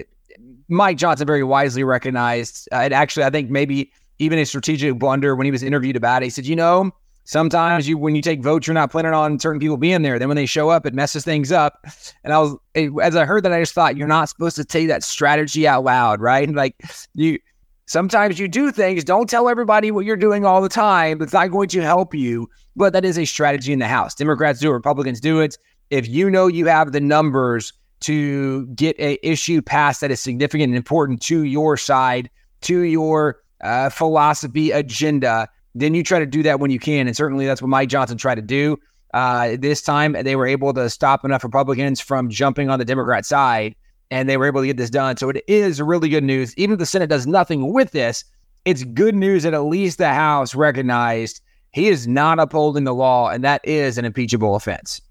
Mike 0.68 0.98
Johnson 0.98 1.26
very 1.26 1.44
wisely 1.44 1.86
recognized. 1.86 2.68
Uh, 2.74 2.80
and 2.82 2.94
actually, 2.94 3.24
I 3.24 3.30
think 3.30 3.50
maybe 3.50 3.90
even 4.20 4.38
a 4.38 4.46
strategic 4.46 5.00
blunder 5.00 5.34
when 5.38 5.46
he 5.46 5.52
was 5.52 5.64
interviewed 5.64 5.96
about 5.96 6.24
it. 6.24 6.26
He 6.26 6.30
said, 6.30 6.46
"You 6.46 6.58
know, 6.58 6.92
sometimes 7.32 7.88
you 7.88 7.98
when 7.98 8.14
you 8.14 8.22
take 8.22 8.44
votes, 8.44 8.68
you're 8.68 8.74
not 8.74 8.92
planning 8.92 9.14
on 9.14 9.40
certain 9.40 9.60
people 9.60 9.78
being 9.78 10.02
there. 10.02 10.20
Then 10.20 10.28
when 10.28 10.36
they 10.36 10.46
show 10.46 10.70
up, 10.70 10.86
it 10.86 10.94
messes 10.94 11.24
things 11.24 11.52
up." 11.52 11.86
And 12.24 12.34
I 12.34 12.40
was 12.40 12.56
as 12.76 13.16
I 13.16 13.26
heard 13.26 13.44
that, 13.44 13.54
I 13.54 13.62
just 13.62 13.74
thought 13.74 13.96
you're 13.96 14.08
not 14.08 14.30
supposed 14.30 14.58
to 14.58 14.66
take 14.66 14.90
that 14.90 15.04
strategy 15.04 15.68
out 15.68 15.84
loud, 15.84 16.20
right? 16.20 16.50
Like 16.62 16.76
you. 17.16 17.40
Sometimes 17.88 18.40
you 18.40 18.48
do 18.48 18.72
things. 18.72 19.04
Don't 19.04 19.30
tell 19.30 19.50
everybody 19.50 19.92
what 19.92 20.06
you're 20.06 20.16
doing 20.16 20.46
all 20.46 20.62
the 20.62 20.70
time. 20.70 21.22
It's 21.22 21.34
not 21.34 21.52
going 21.52 21.68
to 21.70 21.82
help 21.82 22.14
you. 22.14 22.50
But 22.76 22.94
that 22.94 23.04
is 23.04 23.18
a 23.18 23.26
strategy 23.26 23.74
in 23.74 23.80
the 23.80 23.88
House. 23.88 24.16
Democrats 24.16 24.60
do 24.60 24.70
it. 24.70 24.74
Republicans 24.74 25.20
do 25.20 25.42
it. 25.42 25.58
If 25.90 26.08
you 26.08 26.30
know 26.30 26.48
you 26.48 26.68
have 26.68 26.94
the 26.94 27.02
numbers 27.02 27.74
to 28.02 28.66
get 28.68 28.98
a 28.98 29.18
issue 29.28 29.62
passed 29.62 30.00
that 30.02 30.12
is 30.12 30.22
significant 30.22 30.70
and 30.70 30.78
important 30.78 31.22
to 31.24 31.44
your 31.44 31.76
side, 31.76 32.30
to 32.62 32.82
your 32.82 33.42
uh, 33.62 33.90
philosophy 33.90 34.72
agenda, 34.72 35.50
then 35.76 35.94
you 35.94 36.04
try 36.04 36.20
to 36.20 36.26
do 36.26 36.44
that 36.44 36.60
when 36.60 36.72
you 36.72 36.80
can. 36.80 37.08
And 37.08 37.16
certainly 37.16 37.46
that's 37.46 37.62
what 37.62 37.70
Mike 37.70 37.90
Johnson 37.90 38.18
tried 38.18 38.36
to 38.36 38.42
do. 38.42 38.78
Uh, 39.14 39.58
this 39.60 39.82
time 39.82 40.14
they 40.14 40.36
were 40.36 40.48
able 40.48 40.74
to 40.74 40.90
stop 40.90 41.26
enough 41.26 41.44
Republicans 41.44 42.00
from 42.00 42.30
jumping 42.30 42.70
on 42.70 42.80
the 42.80 42.86
Democrat 42.86 43.26
side, 43.26 43.76
and 44.10 44.30
they 44.30 44.38
were 44.38 44.46
able 44.46 44.62
to 44.62 44.68
get 44.68 44.78
this 44.78 44.90
done. 44.90 45.18
So 45.18 45.30
it 45.30 45.44
is 45.48 45.82
really 45.82 46.10
good 46.10 46.24
news. 46.24 46.56
Even 46.58 46.74
if 46.74 46.80
the 46.80 46.86
Senate 46.86 47.10
does 47.10 47.28
nothing 47.28 47.74
with 47.74 47.92
this, 47.92 48.24
it's 48.66 48.84
good 48.84 49.16
news 49.16 49.44
that 49.44 49.54
at 49.54 49.64
least 49.64 49.98
the 49.98 50.14
House 50.14 50.56
recognized 50.56 51.42
he 51.74 51.88
is 51.88 52.08
not 52.08 52.40
upholding 52.40 52.84
the 52.84 52.94
law, 52.94 53.30
and 53.30 53.44
that 53.44 53.62
is 53.66 53.98
an 53.98 54.06
impeachable 54.06 54.56
offense. 54.56 55.02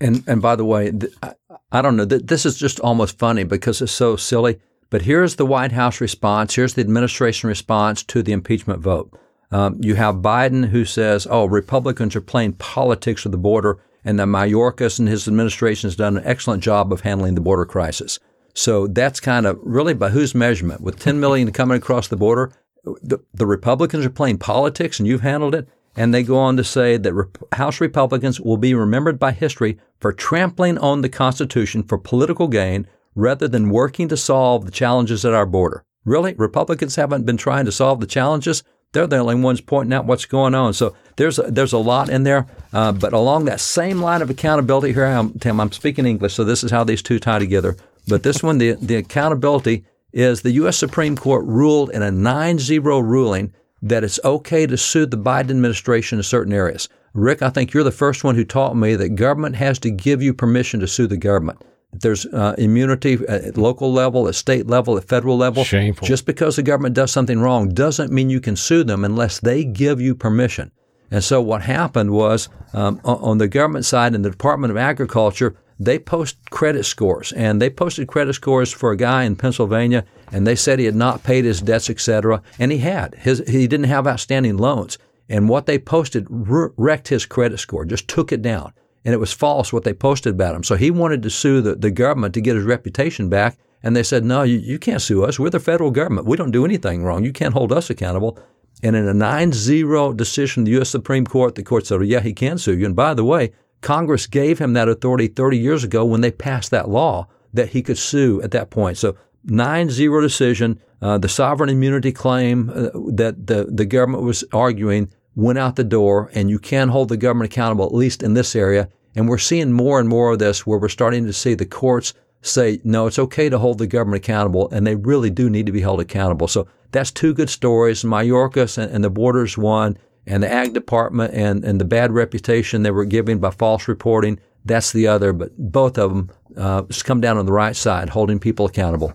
And 0.00 0.24
and 0.26 0.40
by 0.42 0.56
the 0.56 0.64
way, 0.64 0.90
th- 0.90 1.12
I, 1.22 1.34
I 1.72 1.82
don't 1.82 1.96
know. 1.96 2.06
Th- 2.06 2.22
this 2.22 2.46
is 2.46 2.56
just 2.56 2.80
almost 2.80 3.18
funny 3.18 3.44
because 3.44 3.80
it's 3.82 3.92
so 3.92 4.16
silly. 4.16 4.60
But 4.90 5.02
here's 5.02 5.36
the 5.36 5.46
White 5.46 5.72
House 5.72 6.02
response. 6.02 6.54
Here's 6.54 6.74
the 6.74 6.82
administration 6.82 7.48
response 7.48 8.02
to 8.04 8.22
the 8.22 8.32
impeachment 8.32 8.80
vote. 8.80 9.18
Um, 9.52 9.76
you 9.80 9.94
have 9.94 10.16
Biden 10.16 10.70
who 10.70 10.84
says, 10.84 11.26
"Oh, 11.30 11.44
Republicans 11.44 12.16
are 12.16 12.20
playing 12.22 12.54
politics 12.54 13.24
with 13.24 13.32
the 13.32 13.38
border," 13.38 13.78
and 14.04 14.18
that 14.18 14.26
Mayorkas 14.26 14.98
and 14.98 15.08
his 15.08 15.28
administration 15.28 15.88
has 15.88 15.96
done 15.96 16.16
an 16.16 16.24
excellent 16.24 16.62
job 16.62 16.92
of 16.92 17.02
handling 17.02 17.34
the 17.34 17.40
border 17.40 17.66
crisis. 17.66 18.18
So 18.54 18.86
that's 18.86 19.20
kind 19.20 19.46
of 19.46 19.58
really 19.62 19.94
by 19.94 20.10
whose 20.10 20.34
measurement? 20.34 20.80
With 20.80 20.98
10 20.98 21.20
million 21.20 21.52
coming 21.52 21.78
across 21.78 22.08
the 22.08 22.16
border, 22.16 22.52
the, 22.84 23.18
the 23.32 23.46
Republicans 23.46 24.04
are 24.04 24.10
playing 24.10 24.38
politics, 24.38 24.98
and 24.98 25.06
you've 25.06 25.20
handled 25.22 25.54
it. 25.54 25.68
And 25.94 26.12
they 26.14 26.22
go 26.22 26.38
on 26.38 26.56
to 26.56 26.64
say 26.64 26.96
that 26.96 27.28
House 27.52 27.80
Republicans 27.80 28.40
will 28.40 28.56
be 28.56 28.74
remembered 28.74 29.18
by 29.18 29.32
history 29.32 29.78
for 30.00 30.12
trampling 30.12 30.78
on 30.78 31.02
the 31.02 31.08
Constitution 31.08 31.82
for 31.82 31.98
political 31.98 32.48
gain 32.48 32.86
rather 33.14 33.46
than 33.46 33.68
working 33.68 34.08
to 34.08 34.16
solve 34.16 34.64
the 34.64 34.70
challenges 34.70 35.24
at 35.24 35.34
our 35.34 35.44
border. 35.44 35.84
Really? 36.04 36.32
Republicans 36.34 36.96
haven't 36.96 37.26
been 37.26 37.36
trying 37.36 37.66
to 37.66 37.72
solve 37.72 38.00
the 38.00 38.06
challenges? 38.06 38.62
They're 38.92 39.06
the 39.06 39.18
only 39.18 39.36
ones 39.36 39.60
pointing 39.60 39.92
out 39.92 40.04
what's 40.04 40.26
going 40.26 40.54
on. 40.54 40.74
So 40.74 40.94
there's 41.16 41.38
a, 41.38 41.42
there's 41.42 41.72
a 41.72 41.78
lot 41.78 42.08
in 42.08 42.22
there. 42.22 42.46
Uh, 42.72 42.92
but 42.92 43.12
along 43.12 43.46
that 43.46 43.60
same 43.60 44.00
line 44.00 44.22
of 44.22 44.30
accountability, 44.30 44.92
here 44.92 45.06
I 45.06 45.12
am, 45.12 45.32
Tim, 45.38 45.60
I'm 45.60 45.72
speaking 45.72 46.06
English, 46.06 46.34
so 46.34 46.44
this 46.44 46.62
is 46.62 46.70
how 46.70 46.84
these 46.84 47.02
two 47.02 47.18
tie 47.18 47.38
together. 47.38 47.76
But 48.06 48.22
this 48.22 48.42
one, 48.42 48.58
the, 48.58 48.72
the 48.72 48.96
accountability 48.96 49.84
is 50.12 50.42
the 50.42 50.52
U.S. 50.52 50.76
Supreme 50.76 51.16
Court 51.16 51.44
ruled 51.46 51.90
in 51.90 52.02
a 52.02 52.10
9 52.10 52.58
0 52.58 52.98
ruling 52.98 53.54
that 53.80 54.04
it's 54.04 54.20
okay 54.24 54.66
to 54.66 54.76
sue 54.76 55.06
the 55.06 55.16
Biden 55.16 55.50
administration 55.50 56.18
in 56.18 56.22
certain 56.22 56.52
areas. 56.52 56.88
Rick, 57.14 57.42
I 57.42 57.50
think 57.50 57.72
you're 57.72 57.84
the 57.84 57.90
first 57.90 58.24
one 58.24 58.36
who 58.36 58.44
taught 58.44 58.76
me 58.76 58.94
that 58.94 59.16
government 59.16 59.56
has 59.56 59.78
to 59.80 59.90
give 59.90 60.22
you 60.22 60.32
permission 60.32 60.80
to 60.80 60.86
sue 60.86 61.06
the 61.06 61.16
government. 61.16 61.60
There's 61.92 62.24
uh, 62.26 62.54
immunity 62.56 63.18
at 63.28 63.56
local 63.58 63.92
level, 63.92 64.26
at 64.26 64.34
state 64.34 64.66
level, 64.66 64.96
at 64.96 65.04
federal 65.04 65.36
level. 65.36 65.62
Shameful. 65.62 66.06
Just 66.06 66.24
because 66.24 66.56
the 66.56 66.62
government 66.62 66.94
does 66.94 67.12
something 67.12 67.40
wrong 67.40 67.68
doesn't 67.68 68.10
mean 68.10 68.30
you 68.30 68.40
can 68.40 68.56
sue 68.56 68.82
them 68.82 69.04
unless 69.04 69.40
they 69.40 69.64
give 69.64 70.00
you 70.00 70.14
permission. 70.14 70.70
And 71.10 71.22
so 71.22 71.42
what 71.42 71.62
happened 71.62 72.10
was 72.12 72.48
um, 72.72 72.98
on 73.04 73.36
the 73.36 73.46
government 73.46 73.84
side 73.84 74.14
in 74.14 74.22
the 74.22 74.30
Department 74.30 74.70
of 74.70 74.78
Agriculture, 74.78 75.54
they 75.78 75.98
post 75.98 76.38
credit 76.50 76.84
scores, 76.84 77.32
and 77.32 77.60
they 77.60 77.68
posted 77.68 78.08
credit 78.08 78.34
scores 78.34 78.72
for 78.72 78.92
a 78.92 78.96
guy 78.96 79.24
in 79.24 79.36
Pennsylvania, 79.36 80.04
and 80.30 80.46
they 80.46 80.54
said 80.54 80.78
he 80.78 80.84
had 80.86 80.94
not 80.94 81.22
paid 81.22 81.44
his 81.44 81.60
debts, 81.60 81.90
etc. 81.90 82.42
And 82.58 82.72
he 82.72 82.78
had. 82.78 83.14
His 83.16 83.42
he 83.46 83.66
didn't 83.66 83.86
have 83.86 84.06
outstanding 84.06 84.56
loans. 84.56 84.96
And 85.28 85.48
what 85.48 85.66
they 85.66 85.78
posted 85.78 86.26
wrecked 86.28 87.08
his 87.08 87.26
credit 87.26 87.58
score, 87.58 87.84
just 87.84 88.08
took 88.08 88.32
it 88.32 88.42
down. 88.42 88.72
And 89.04 89.12
it 89.12 89.18
was 89.18 89.32
false 89.32 89.72
what 89.72 89.84
they 89.84 89.92
posted 89.92 90.34
about 90.34 90.54
him. 90.54 90.62
So 90.62 90.76
he 90.76 90.90
wanted 90.90 91.22
to 91.22 91.30
sue 91.30 91.60
the, 91.60 91.74
the 91.74 91.90
government 91.90 92.34
to 92.34 92.40
get 92.40 92.56
his 92.56 92.64
reputation 92.64 93.28
back. 93.28 93.58
And 93.82 93.96
they 93.96 94.04
said, 94.04 94.24
no, 94.24 94.42
you, 94.42 94.58
you 94.58 94.78
can't 94.78 95.02
sue 95.02 95.24
us. 95.24 95.38
We're 95.38 95.50
the 95.50 95.58
federal 95.58 95.90
government. 95.90 96.26
We 96.26 96.36
don't 96.36 96.52
do 96.52 96.64
anything 96.64 97.02
wrong. 97.02 97.24
You 97.24 97.32
can't 97.32 97.54
hold 97.54 97.72
us 97.72 97.90
accountable. 97.90 98.38
And 98.82 98.94
in 98.94 99.08
a 99.08 99.14
9 99.14 99.52
0 99.52 100.12
decision, 100.12 100.64
the 100.64 100.72
U.S. 100.72 100.90
Supreme 100.90 101.26
Court, 101.26 101.54
the 101.54 101.62
court 101.62 101.86
said, 101.86 102.00
oh, 102.00 102.02
yeah, 102.02 102.20
he 102.20 102.32
can 102.32 102.58
sue 102.58 102.76
you. 102.76 102.86
And 102.86 102.96
by 102.96 103.14
the 103.14 103.24
way, 103.24 103.52
Congress 103.80 104.26
gave 104.26 104.60
him 104.60 104.72
that 104.74 104.88
authority 104.88 105.26
30 105.26 105.58
years 105.58 105.82
ago 105.82 106.04
when 106.04 106.20
they 106.20 106.30
passed 106.30 106.70
that 106.70 106.88
law 106.88 107.26
that 107.52 107.70
he 107.70 107.82
could 107.82 107.98
sue 107.98 108.40
at 108.42 108.52
that 108.52 108.70
point. 108.70 108.98
So 108.98 109.16
9 109.44 109.90
0 109.90 110.20
decision. 110.20 110.80
Uh, 111.00 111.18
the 111.18 111.28
sovereign 111.28 111.68
immunity 111.68 112.12
claim 112.12 112.70
uh, 112.70 112.90
that 113.12 113.48
the, 113.48 113.66
the 113.68 113.84
government 113.84 114.22
was 114.22 114.44
arguing 114.52 115.12
went 115.34 115.58
out 115.58 115.76
the 115.76 115.84
door, 115.84 116.30
and 116.34 116.50
you 116.50 116.58
can 116.58 116.88
hold 116.88 117.08
the 117.08 117.16
government 117.16 117.52
accountable, 117.52 117.86
at 117.86 117.94
least 117.94 118.22
in 118.22 118.34
this 118.34 118.54
area. 118.54 118.88
And 119.14 119.28
we're 119.28 119.38
seeing 119.38 119.72
more 119.72 120.00
and 120.00 120.08
more 120.08 120.32
of 120.32 120.38
this 120.38 120.66
where 120.66 120.78
we're 120.78 120.88
starting 120.88 121.26
to 121.26 121.32
see 121.32 121.54
the 121.54 121.66
courts 121.66 122.14
say, 122.40 122.80
no, 122.82 123.06
it's 123.06 123.18
okay 123.18 123.48
to 123.48 123.58
hold 123.58 123.78
the 123.78 123.86
government 123.86 124.24
accountable, 124.24 124.68
and 124.70 124.86
they 124.86 124.96
really 124.96 125.30
do 125.30 125.48
need 125.48 125.66
to 125.66 125.72
be 125.72 125.80
held 125.80 126.00
accountable. 126.00 126.48
So 126.48 126.66
that's 126.90 127.10
two 127.10 127.34
good 127.34 127.50
stories. 127.50 128.02
Mayorkas 128.02 128.78
and, 128.78 128.92
and 128.92 129.04
the 129.04 129.10
borders 129.10 129.56
one, 129.56 129.96
and 130.26 130.42
the 130.42 130.52
ag 130.52 130.72
department 130.72 131.34
and, 131.34 131.64
and 131.64 131.80
the 131.80 131.84
bad 131.84 132.12
reputation 132.12 132.82
they 132.82 132.90
were 132.90 133.04
giving 133.04 133.38
by 133.38 133.50
false 133.50 133.88
reporting. 133.88 134.38
That's 134.64 134.92
the 134.92 135.08
other, 135.08 135.32
but 135.32 135.56
both 135.56 135.98
of 135.98 136.10
them 136.10 136.30
uh, 136.56 136.82
come 137.04 137.20
down 137.20 137.38
on 137.38 137.46
the 137.46 137.52
right 137.52 137.74
side, 137.74 138.10
holding 138.10 138.38
people 138.38 138.66
accountable. 138.66 139.14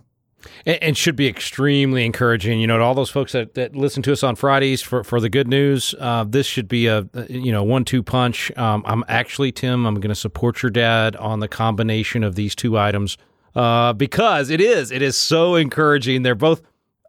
And, 0.65 0.83
and, 0.83 0.97
should 0.97 1.15
be 1.15 1.27
extremely 1.27 2.05
encouraging. 2.05 2.59
You 2.59 2.67
know, 2.67 2.77
to 2.77 2.83
all 2.83 2.93
those 2.93 3.09
folks 3.09 3.31
that, 3.31 3.53
that 3.55 3.75
listen 3.75 4.03
to 4.03 4.11
us 4.11 4.23
on 4.23 4.35
Fridays 4.35 4.81
for, 4.81 5.03
for 5.03 5.19
the 5.19 5.29
good 5.29 5.47
news, 5.47 5.93
uh, 5.99 6.25
this 6.27 6.45
should 6.45 6.67
be 6.67 6.87
a, 6.87 7.07
you 7.29 7.51
know, 7.51 7.63
one 7.63 7.85
two 7.85 8.03
punch. 8.03 8.51
Um, 8.57 8.83
I'm 8.85 9.03
actually, 9.07 9.51
Tim, 9.51 9.85
I'm 9.85 9.95
going 9.95 10.09
to 10.09 10.15
support 10.15 10.63
your 10.63 10.69
dad 10.69 11.15
on 11.15 11.39
the 11.39 11.47
combination 11.47 12.23
of 12.23 12.35
these 12.35 12.55
two 12.55 12.77
items 12.77 13.17
uh, 13.55 13.93
because 13.93 14.49
it 14.49 14.61
is, 14.61 14.91
it 14.91 15.01
is 15.01 15.17
so 15.17 15.55
encouraging. 15.55 16.23
They're 16.23 16.35
both 16.35 16.61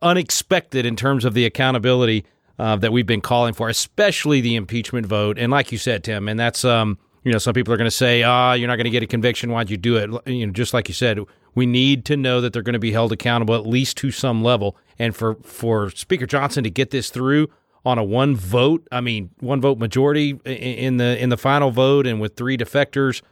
unexpected 0.03 0.87
in 0.87 0.97
terms 0.97 1.25
of 1.25 1.35
the 1.35 1.45
accountability 1.45 2.25
uh, 2.59 2.77
that 2.77 2.93
we've 2.93 3.07
been 3.07 3.21
calling 3.21 3.55
for, 3.55 3.69
especially 3.69 4.41
the 4.41 4.57
impeachment 4.57 5.07
vote. 5.07 5.39
And 5.39 5.53
like 5.53 5.71
you 5.73 5.79
said, 5.79 6.05
Tim, 6.05 6.29
and 6.29 6.39
that's, 6.39 6.65
um, 6.65 6.99
you 7.25 7.33
know, 7.33 7.39
some 7.39 7.53
people 7.53 7.73
are 7.75 7.77
going 7.77 7.87
to 7.87 7.91
say, 7.91 8.23
ah, 8.23 8.51
oh, 8.51 8.55
you're 8.55 8.69
not 8.69 8.77
going 8.77 8.85
to 8.85 8.91
get 8.91 9.03
a 9.03 9.07
conviction. 9.07 9.51
Why'd 9.51 9.71
you 9.71 9.77
do 9.77 9.97
it? 9.97 10.11
You 10.27 10.47
know, 10.47 10.53
just 10.53 10.73
like 10.73 10.89
you 10.89 10.95
said, 10.95 11.21
we 11.59 11.67
need 11.67 12.05
to 12.07 12.17
know 12.17 12.41
that 12.41 12.53
they're 12.53 12.63
going 12.63 12.75
to 12.75 12.79
be 12.79 12.93
held 12.93 13.13
accountable 13.13 13.55
at 13.55 13.67
least 13.67 13.97
to 13.99 14.11
some 14.11 14.43
level. 14.43 14.77
And 14.99 15.15
for, 15.15 15.35
for 15.43 15.91
Speaker 15.91 16.25
Johnson 16.25 16.65
to 16.65 16.71
get 16.71 16.91
this 16.91 17.11
through 17.11 17.49
on 17.85 17.99
a 17.99 18.05
one 18.05 18.37
vote, 18.37 18.87
I 18.93 19.01
mean, 19.01 19.31
one 19.41 19.61
vote 19.61 19.79
majority 19.79 20.41
in 20.45 20.97
the 20.97 21.21
in 21.21 21.29
the 21.31 21.37
final 21.37 21.71
vote, 21.71 22.07
and 22.07 22.21
with 22.21 22.37
three 22.37 22.57
defectors, 22.57 23.23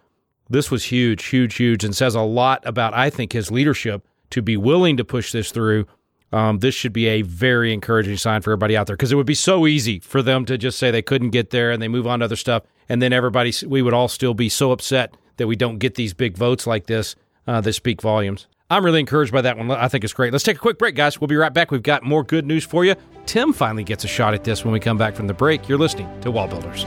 this 0.51 0.71
was 0.71 0.85
huge, 0.85 1.27
huge, 1.27 1.55
huge, 1.55 1.85
and 1.85 1.95
says 1.95 2.15
a 2.15 2.21
lot 2.21 2.63
about 2.65 2.95
I 2.95 3.11
think 3.11 3.33
his 3.33 3.51
leadership 3.51 4.07
to 4.31 4.43
be 4.43 4.57
willing 4.57 4.97
to 4.97 5.05
push 5.05 5.33
this 5.33 5.51
through. 5.51 5.87
Um, 6.33 6.59
this 6.59 6.75
should 6.75 6.93
be 6.93 7.07
a 7.07 7.23
very 7.23 7.73
encouraging 7.73 8.17
sign 8.17 8.43
for 8.43 8.51
everybody 8.51 8.77
out 8.77 8.89
there 8.89 8.97
because 8.97 9.13
it 9.13 9.15
would 9.15 9.27
be 9.27 9.35
so 9.35 9.67
easy 9.67 10.01
for 10.01 10.23
them 10.23 10.45
to 10.47 10.59
just 10.59 10.79
say 10.79 10.91
they 10.91 11.01
couldn't 11.01 11.31
get 11.31 11.51
there 11.51 11.71
and 11.71 11.81
they 11.81 11.89
move 11.89 12.07
on 12.07 12.19
to 12.19 12.25
other 12.25 12.37
stuff, 12.37 12.65
and 12.89 13.01
then 13.01 13.13
everybody 13.13 13.53
we 13.67 13.83
would 13.83 13.95
all 13.95 14.09
still 14.09 14.35
be 14.35 14.49
so 14.49 14.73
upset 14.73 15.17
that 15.37 15.47
we 15.47 15.55
don't 15.55 15.79
get 15.79 15.95
these 15.95 16.15
big 16.15 16.37
votes 16.37 16.67
like 16.67 16.87
this 16.87 17.15
uh, 17.47 17.61
that 17.61 17.73
speak 17.73 18.03
volumes. 18.03 18.47
I'm 18.69 18.85
really 18.85 18.99
encouraged 18.99 19.33
by 19.33 19.43
that 19.43 19.57
one. 19.57 19.71
I 19.71 19.87
think 19.87 20.03
it's 20.03 20.13
great. 20.13 20.33
Let's 20.33 20.45
take 20.45 20.57
a 20.57 20.61
quick 20.61 20.79
break, 20.79 20.97
guys. 20.97 21.21
We'll 21.21 21.29
be 21.29 21.37
right 21.37 21.55
back. 21.55 21.71
We've 21.71 21.83
got 21.83 22.03
more 22.03 22.25
good 22.25 22.47
news 22.47 22.65
for 22.65 22.85
you. 22.85 22.97
Tim 23.25 23.53
finally 23.53 23.85
gets 23.85 24.03
a 24.03 24.09
shot 24.09 24.35
at 24.35 24.43
this 24.43 24.65
when 24.65 24.73
we 24.73 24.81
come 24.81 24.99
back 24.99 25.15
from 25.15 25.29
the 25.29 25.35
break. 25.35 25.69
You're 25.69 25.79
listening 25.79 26.09
to 26.23 26.31
Wall 26.33 26.49
Builders. 26.49 26.85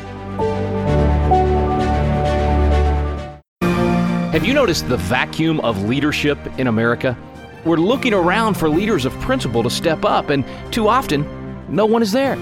Have 4.33 4.45
you 4.45 4.53
noticed 4.53 4.89
the 4.89 4.97
vacuum 4.97 5.59
of 5.61 5.83
leadership 5.83 6.37
in 6.59 6.67
America? 6.67 7.17
We're 7.65 7.77
looking 7.77 8.13
around 8.13 8.55
for 8.55 8.69
leaders 8.69 9.05
of 9.05 9.13
principle 9.19 9.63
to 9.63 9.69
step 9.69 10.05
up, 10.05 10.29
and 10.29 10.45
too 10.71 10.87
often, 10.87 11.25
no 11.67 11.85
one 11.85 12.01
is 12.01 12.11
there. 12.11 12.37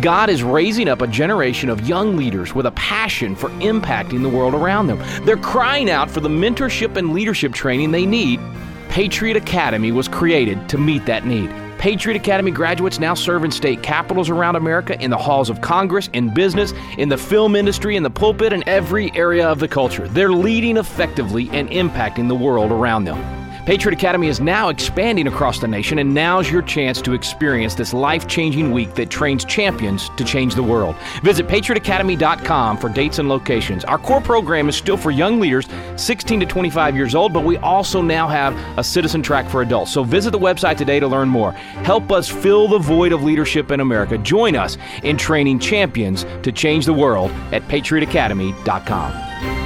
God 0.00 0.30
is 0.30 0.42
raising 0.42 0.88
up 0.88 1.02
a 1.02 1.06
generation 1.06 1.68
of 1.68 1.86
young 1.86 2.16
leaders 2.16 2.54
with 2.54 2.64
a 2.64 2.70
passion 2.72 3.36
for 3.36 3.50
impacting 3.60 4.22
the 4.22 4.28
world 4.28 4.54
around 4.54 4.86
them. 4.86 4.98
They're 5.26 5.36
crying 5.36 5.90
out 5.90 6.10
for 6.10 6.20
the 6.20 6.28
mentorship 6.28 6.96
and 6.96 7.12
leadership 7.12 7.52
training 7.52 7.90
they 7.90 8.06
need. 8.06 8.40
Patriot 8.88 9.36
Academy 9.36 9.92
was 9.92 10.08
created 10.08 10.68
to 10.70 10.78
meet 10.78 11.04
that 11.04 11.26
need. 11.26 11.50
Patriot 11.78 12.16
Academy 12.16 12.50
graduates 12.50 12.98
now 12.98 13.14
serve 13.14 13.44
in 13.44 13.50
state 13.50 13.82
capitals 13.82 14.30
around 14.30 14.56
America, 14.56 14.98
in 15.02 15.10
the 15.10 15.18
halls 15.18 15.50
of 15.50 15.60
Congress, 15.60 16.08
in 16.12 16.32
business, 16.32 16.72
in 16.96 17.08
the 17.08 17.18
film 17.18 17.54
industry, 17.54 17.96
in 17.96 18.02
the 18.02 18.10
pulpit, 18.10 18.52
and 18.52 18.64
every 18.66 19.10
area 19.14 19.46
of 19.46 19.60
the 19.60 19.68
culture. 19.68 20.08
They're 20.08 20.32
leading 20.32 20.76
effectively 20.76 21.48
and 21.50 21.68
impacting 21.70 22.28
the 22.28 22.34
world 22.34 22.72
around 22.72 23.04
them. 23.04 23.39
Patriot 23.66 23.94
Academy 23.94 24.28
is 24.28 24.40
now 24.40 24.68
expanding 24.68 25.26
across 25.26 25.58
the 25.58 25.68
nation, 25.68 25.98
and 25.98 26.14
now's 26.14 26.50
your 26.50 26.62
chance 26.62 27.02
to 27.02 27.12
experience 27.12 27.74
this 27.74 27.92
life 27.92 28.26
changing 28.26 28.72
week 28.72 28.94
that 28.94 29.10
trains 29.10 29.44
champions 29.44 30.08
to 30.16 30.24
change 30.24 30.54
the 30.54 30.62
world. 30.62 30.96
Visit 31.22 31.46
patriotacademy.com 31.46 32.78
for 32.78 32.88
dates 32.88 33.18
and 33.18 33.28
locations. 33.28 33.84
Our 33.84 33.98
core 33.98 34.20
program 34.20 34.68
is 34.68 34.76
still 34.76 34.96
for 34.96 35.10
young 35.10 35.40
leaders 35.40 35.68
16 35.96 36.40
to 36.40 36.46
25 36.46 36.96
years 36.96 37.14
old, 37.14 37.32
but 37.32 37.44
we 37.44 37.58
also 37.58 38.00
now 38.00 38.26
have 38.26 38.56
a 38.78 38.84
citizen 38.84 39.22
track 39.22 39.48
for 39.48 39.62
adults. 39.62 39.92
So 39.92 40.04
visit 40.04 40.30
the 40.30 40.38
website 40.38 40.76
today 40.76 40.98
to 40.98 41.06
learn 41.06 41.28
more. 41.28 41.52
Help 41.52 42.10
us 42.10 42.28
fill 42.28 42.68
the 42.68 42.78
void 42.78 43.12
of 43.12 43.22
leadership 43.22 43.70
in 43.70 43.80
America. 43.80 44.16
Join 44.18 44.56
us 44.56 44.78
in 45.02 45.16
training 45.16 45.58
champions 45.58 46.24
to 46.42 46.50
change 46.50 46.86
the 46.86 46.94
world 46.94 47.30
at 47.52 47.62
patriotacademy.com. 47.68 49.59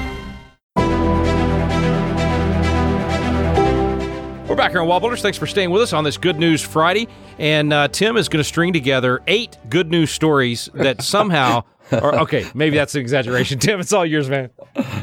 here 4.75 4.83
on 4.83 4.89
Wall 4.89 4.99
Builders. 4.99 5.23
Thanks 5.23 5.39
for 5.39 5.47
staying 5.47 5.71
with 5.71 5.83
us 5.83 5.93
on 5.93 6.03
this 6.03 6.17
Good 6.17 6.41
News 6.41 6.61
Friday. 6.61 7.07
And 7.39 7.73
uh, 7.73 7.87
Tim 7.87 8.17
is 8.17 8.29
going 8.29 8.41
to 8.41 8.45
string 8.45 8.73
together 8.73 9.23
eight 9.29 9.57
good 9.69 9.89
news 9.89 10.11
stories 10.11 10.69
that 10.75 11.03
somehow. 11.03 11.63
Or, 11.93 12.15
okay, 12.21 12.47
maybe 12.55 12.77
that's 12.77 12.95
an 12.95 13.03
exaggeration. 13.03 13.59
Tim, 13.59 13.79
it's 13.79 13.93
all 13.93 14.07
yours, 14.07 14.31
man. 14.31 14.49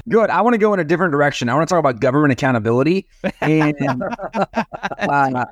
Good. 0.09 0.31
I 0.31 0.41
want 0.41 0.55
to 0.55 0.57
go 0.57 0.73
in 0.73 0.79
a 0.79 0.83
different 0.83 1.11
direction. 1.11 1.47
I 1.47 1.53
want 1.53 1.69
to 1.69 1.71
talk 1.71 1.79
about 1.79 1.99
government 1.99 2.33
accountability. 2.33 3.07
And 3.39 3.75
uh, 4.97 5.45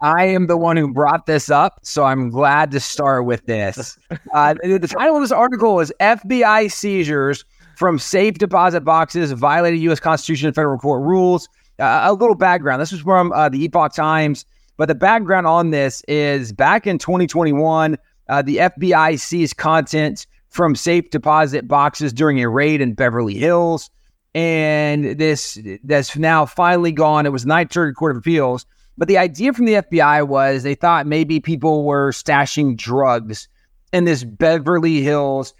I 0.00 0.24
am 0.24 0.46
the 0.46 0.56
one 0.56 0.76
who 0.76 0.92
brought 0.92 1.26
this 1.26 1.50
up, 1.50 1.80
so 1.82 2.04
I'm 2.04 2.30
glad 2.30 2.70
to 2.70 2.78
start 2.78 3.24
with 3.24 3.44
this. 3.46 3.98
Uh, 4.32 4.54
the 4.62 4.86
title 4.86 5.16
of 5.16 5.22
this 5.22 5.32
article 5.32 5.80
is 5.80 5.92
FBI 5.98 6.70
seizures 6.70 7.44
from 7.76 7.98
safe 7.98 8.38
deposit 8.38 8.82
boxes 8.82 9.32
violated 9.32 9.80
U.S. 9.80 9.98
Constitution 9.98 10.46
and 10.46 10.54
federal 10.54 10.78
court 10.78 11.02
rules. 11.02 11.48
Uh, 11.78 12.02
a 12.04 12.12
little 12.12 12.34
background. 12.34 12.80
This 12.80 12.92
was 12.92 13.02
from 13.02 13.32
uh, 13.32 13.48
the 13.48 13.64
Epoch 13.64 13.94
Times, 13.94 14.44
but 14.76 14.88
the 14.88 14.94
background 14.94 15.46
on 15.46 15.70
this 15.70 16.02
is 16.08 16.52
back 16.52 16.86
in 16.86 16.98
2021, 16.98 17.98
uh, 18.28 18.42
the 18.42 18.56
FBI 18.56 19.18
seized 19.18 19.56
content 19.56 20.26
from 20.48 20.74
safe 20.74 21.10
deposit 21.10 21.68
boxes 21.68 22.12
during 22.12 22.40
a 22.40 22.48
raid 22.48 22.80
in 22.80 22.94
Beverly 22.94 23.34
Hills, 23.34 23.90
and 24.34 25.18
this 25.18 25.58
that's 25.84 26.16
now 26.16 26.46
finally 26.46 26.92
gone. 26.92 27.26
It 27.26 27.32
was 27.32 27.44
Ninth 27.44 27.72
Circuit 27.72 27.94
Court 27.94 28.12
of 28.12 28.18
Appeals, 28.18 28.64
but 28.96 29.08
the 29.08 29.18
idea 29.18 29.52
from 29.52 29.66
the 29.66 29.74
FBI 29.74 30.26
was 30.26 30.62
they 30.62 30.74
thought 30.74 31.06
maybe 31.06 31.40
people 31.40 31.84
were 31.84 32.10
stashing 32.12 32.76
drugs 32.76 33.48
in 33.92 34.04
this 34.04 34.24
Beverly 34.24 35.02
Hills 35.02 35.52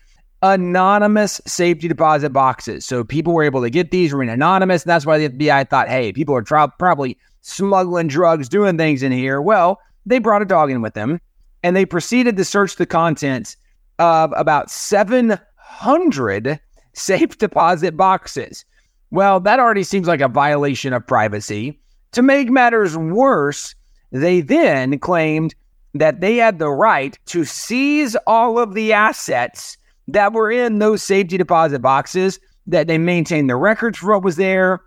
anonymous 0.43 1.41
safety 1.47 1.89
deposit 1.89 2.31
boxes. 2.31 2.85
So 2.85 3.05
people 3.05 3.33
were 3.33 3.43
able 3.43 3.63
to 3.63 3.71
get 3.71 3.91
these, 3.91 4.13
remain 4.13 4.29
anonymous. 4.29 4.83
And 4.83 4.91
that's 4.91 5.07
why 5.07 5.19
the 5.19 5.29
FBI 5.29 5.69
thought, 5.69 5.89
hey, 5.89 6.13
people 6.13 6.35
are 6.35 6.69
probably 6.79 7.19
smuggling 7.41 8.09
drugs, 8.09 8.49
doing 8.49 8.77
things 8.77 9.03
in 9.03 9.13
here. 9.13 9.41
Well, 9.41 9.81
they 10.05 10.19
brought 10.19 10.43
a 10.43 10.47
dog 10.47 10.71
in 10.71 10.83
with 10.83 10.95
them 10.95 11.21
and 11.63 11.75
they 11.75 11.87
proceeded 11.87 12.37
to 12.37 12.45
search 12.45 12.77
the 12.77 12.87
contents 12.87 13.57
of 13.99 14.33
about 14.37 14.71
700 14.71 16.61
safe 16.93 17.39
deposit 17.39 17.97
boxes. 17.97 18.65
Well, 19.11 19.41
that 19.41 19.61
already 19.61 19.85
seems 19.85 20.07
like 20.07 20.21
a 20.21 20.29
violation 20.29 20.93
of 20.93 21.07
privacy. 21.07 21.81
To 22.13 22.23
make 22.23 22.51
matters 22.51 22.97
worse, 22.97 23.75
they 24.11 24.41
then 24.41 24.99
claimed 24.99 25.55
that 25.95 26.21
they 26.21 26.37
had 26.37 26.59
the 26.59 26.71
right 26.71 27.19
to 27.27 27.45
seize 27.45 28.17
all 28.27 28.59
of 28.59 28.75
the 28.75 28.93
assets 28.93 29.79
that 30.09 30.33
were 30.33 30.51
in 30.51 30.79
those 30.79 31.03
safety 31.03 31.37
deposit 31.37 31.81
boxes, 31.81 32.41
that 32.67 32.87
they 32.87 32.99
maintained 32.99 33.49
the 33.51 33.57
records 33.57 33.99
for 33.99 34.13
what 34.13 34.25
was 34.25 34.37
there. 34.37 34.81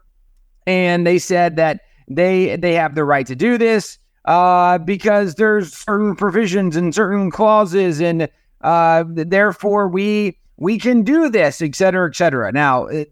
And 0.67 1.05
they 1.07 1.19
said 1.19 1.55
that 1.55 1.81
they 2.07 2.55
they 2.57 2.73
have 2.73 2.95
the 2.95 3.03
right 3.03 3.27
to 3.27 3.35
do 3.35 3.57
this 3.57 3.97
uh, 4.25 4.77
because 4.79 5.35
there's 5.35 5.73
certain 5.73 6.15
provisions 6.15 6.75
and 6.75 6.93
certain 6.93 7.31
clauses, 7.31 8.01
and 8.01 8.29
uh, 8.61 9.03
therefore 9.07 9.87
we 9.87 10.37
we 10.57 10.77
can 10.77 11.03
do 11.03 11.29
this, 11.29 11.61
et 11.61 11.75
cetera, 11.75 12.09
et 12.09 12.15
cetera. 12.15 12.51
Now, 12.51 12.85
it, 12.85 13.11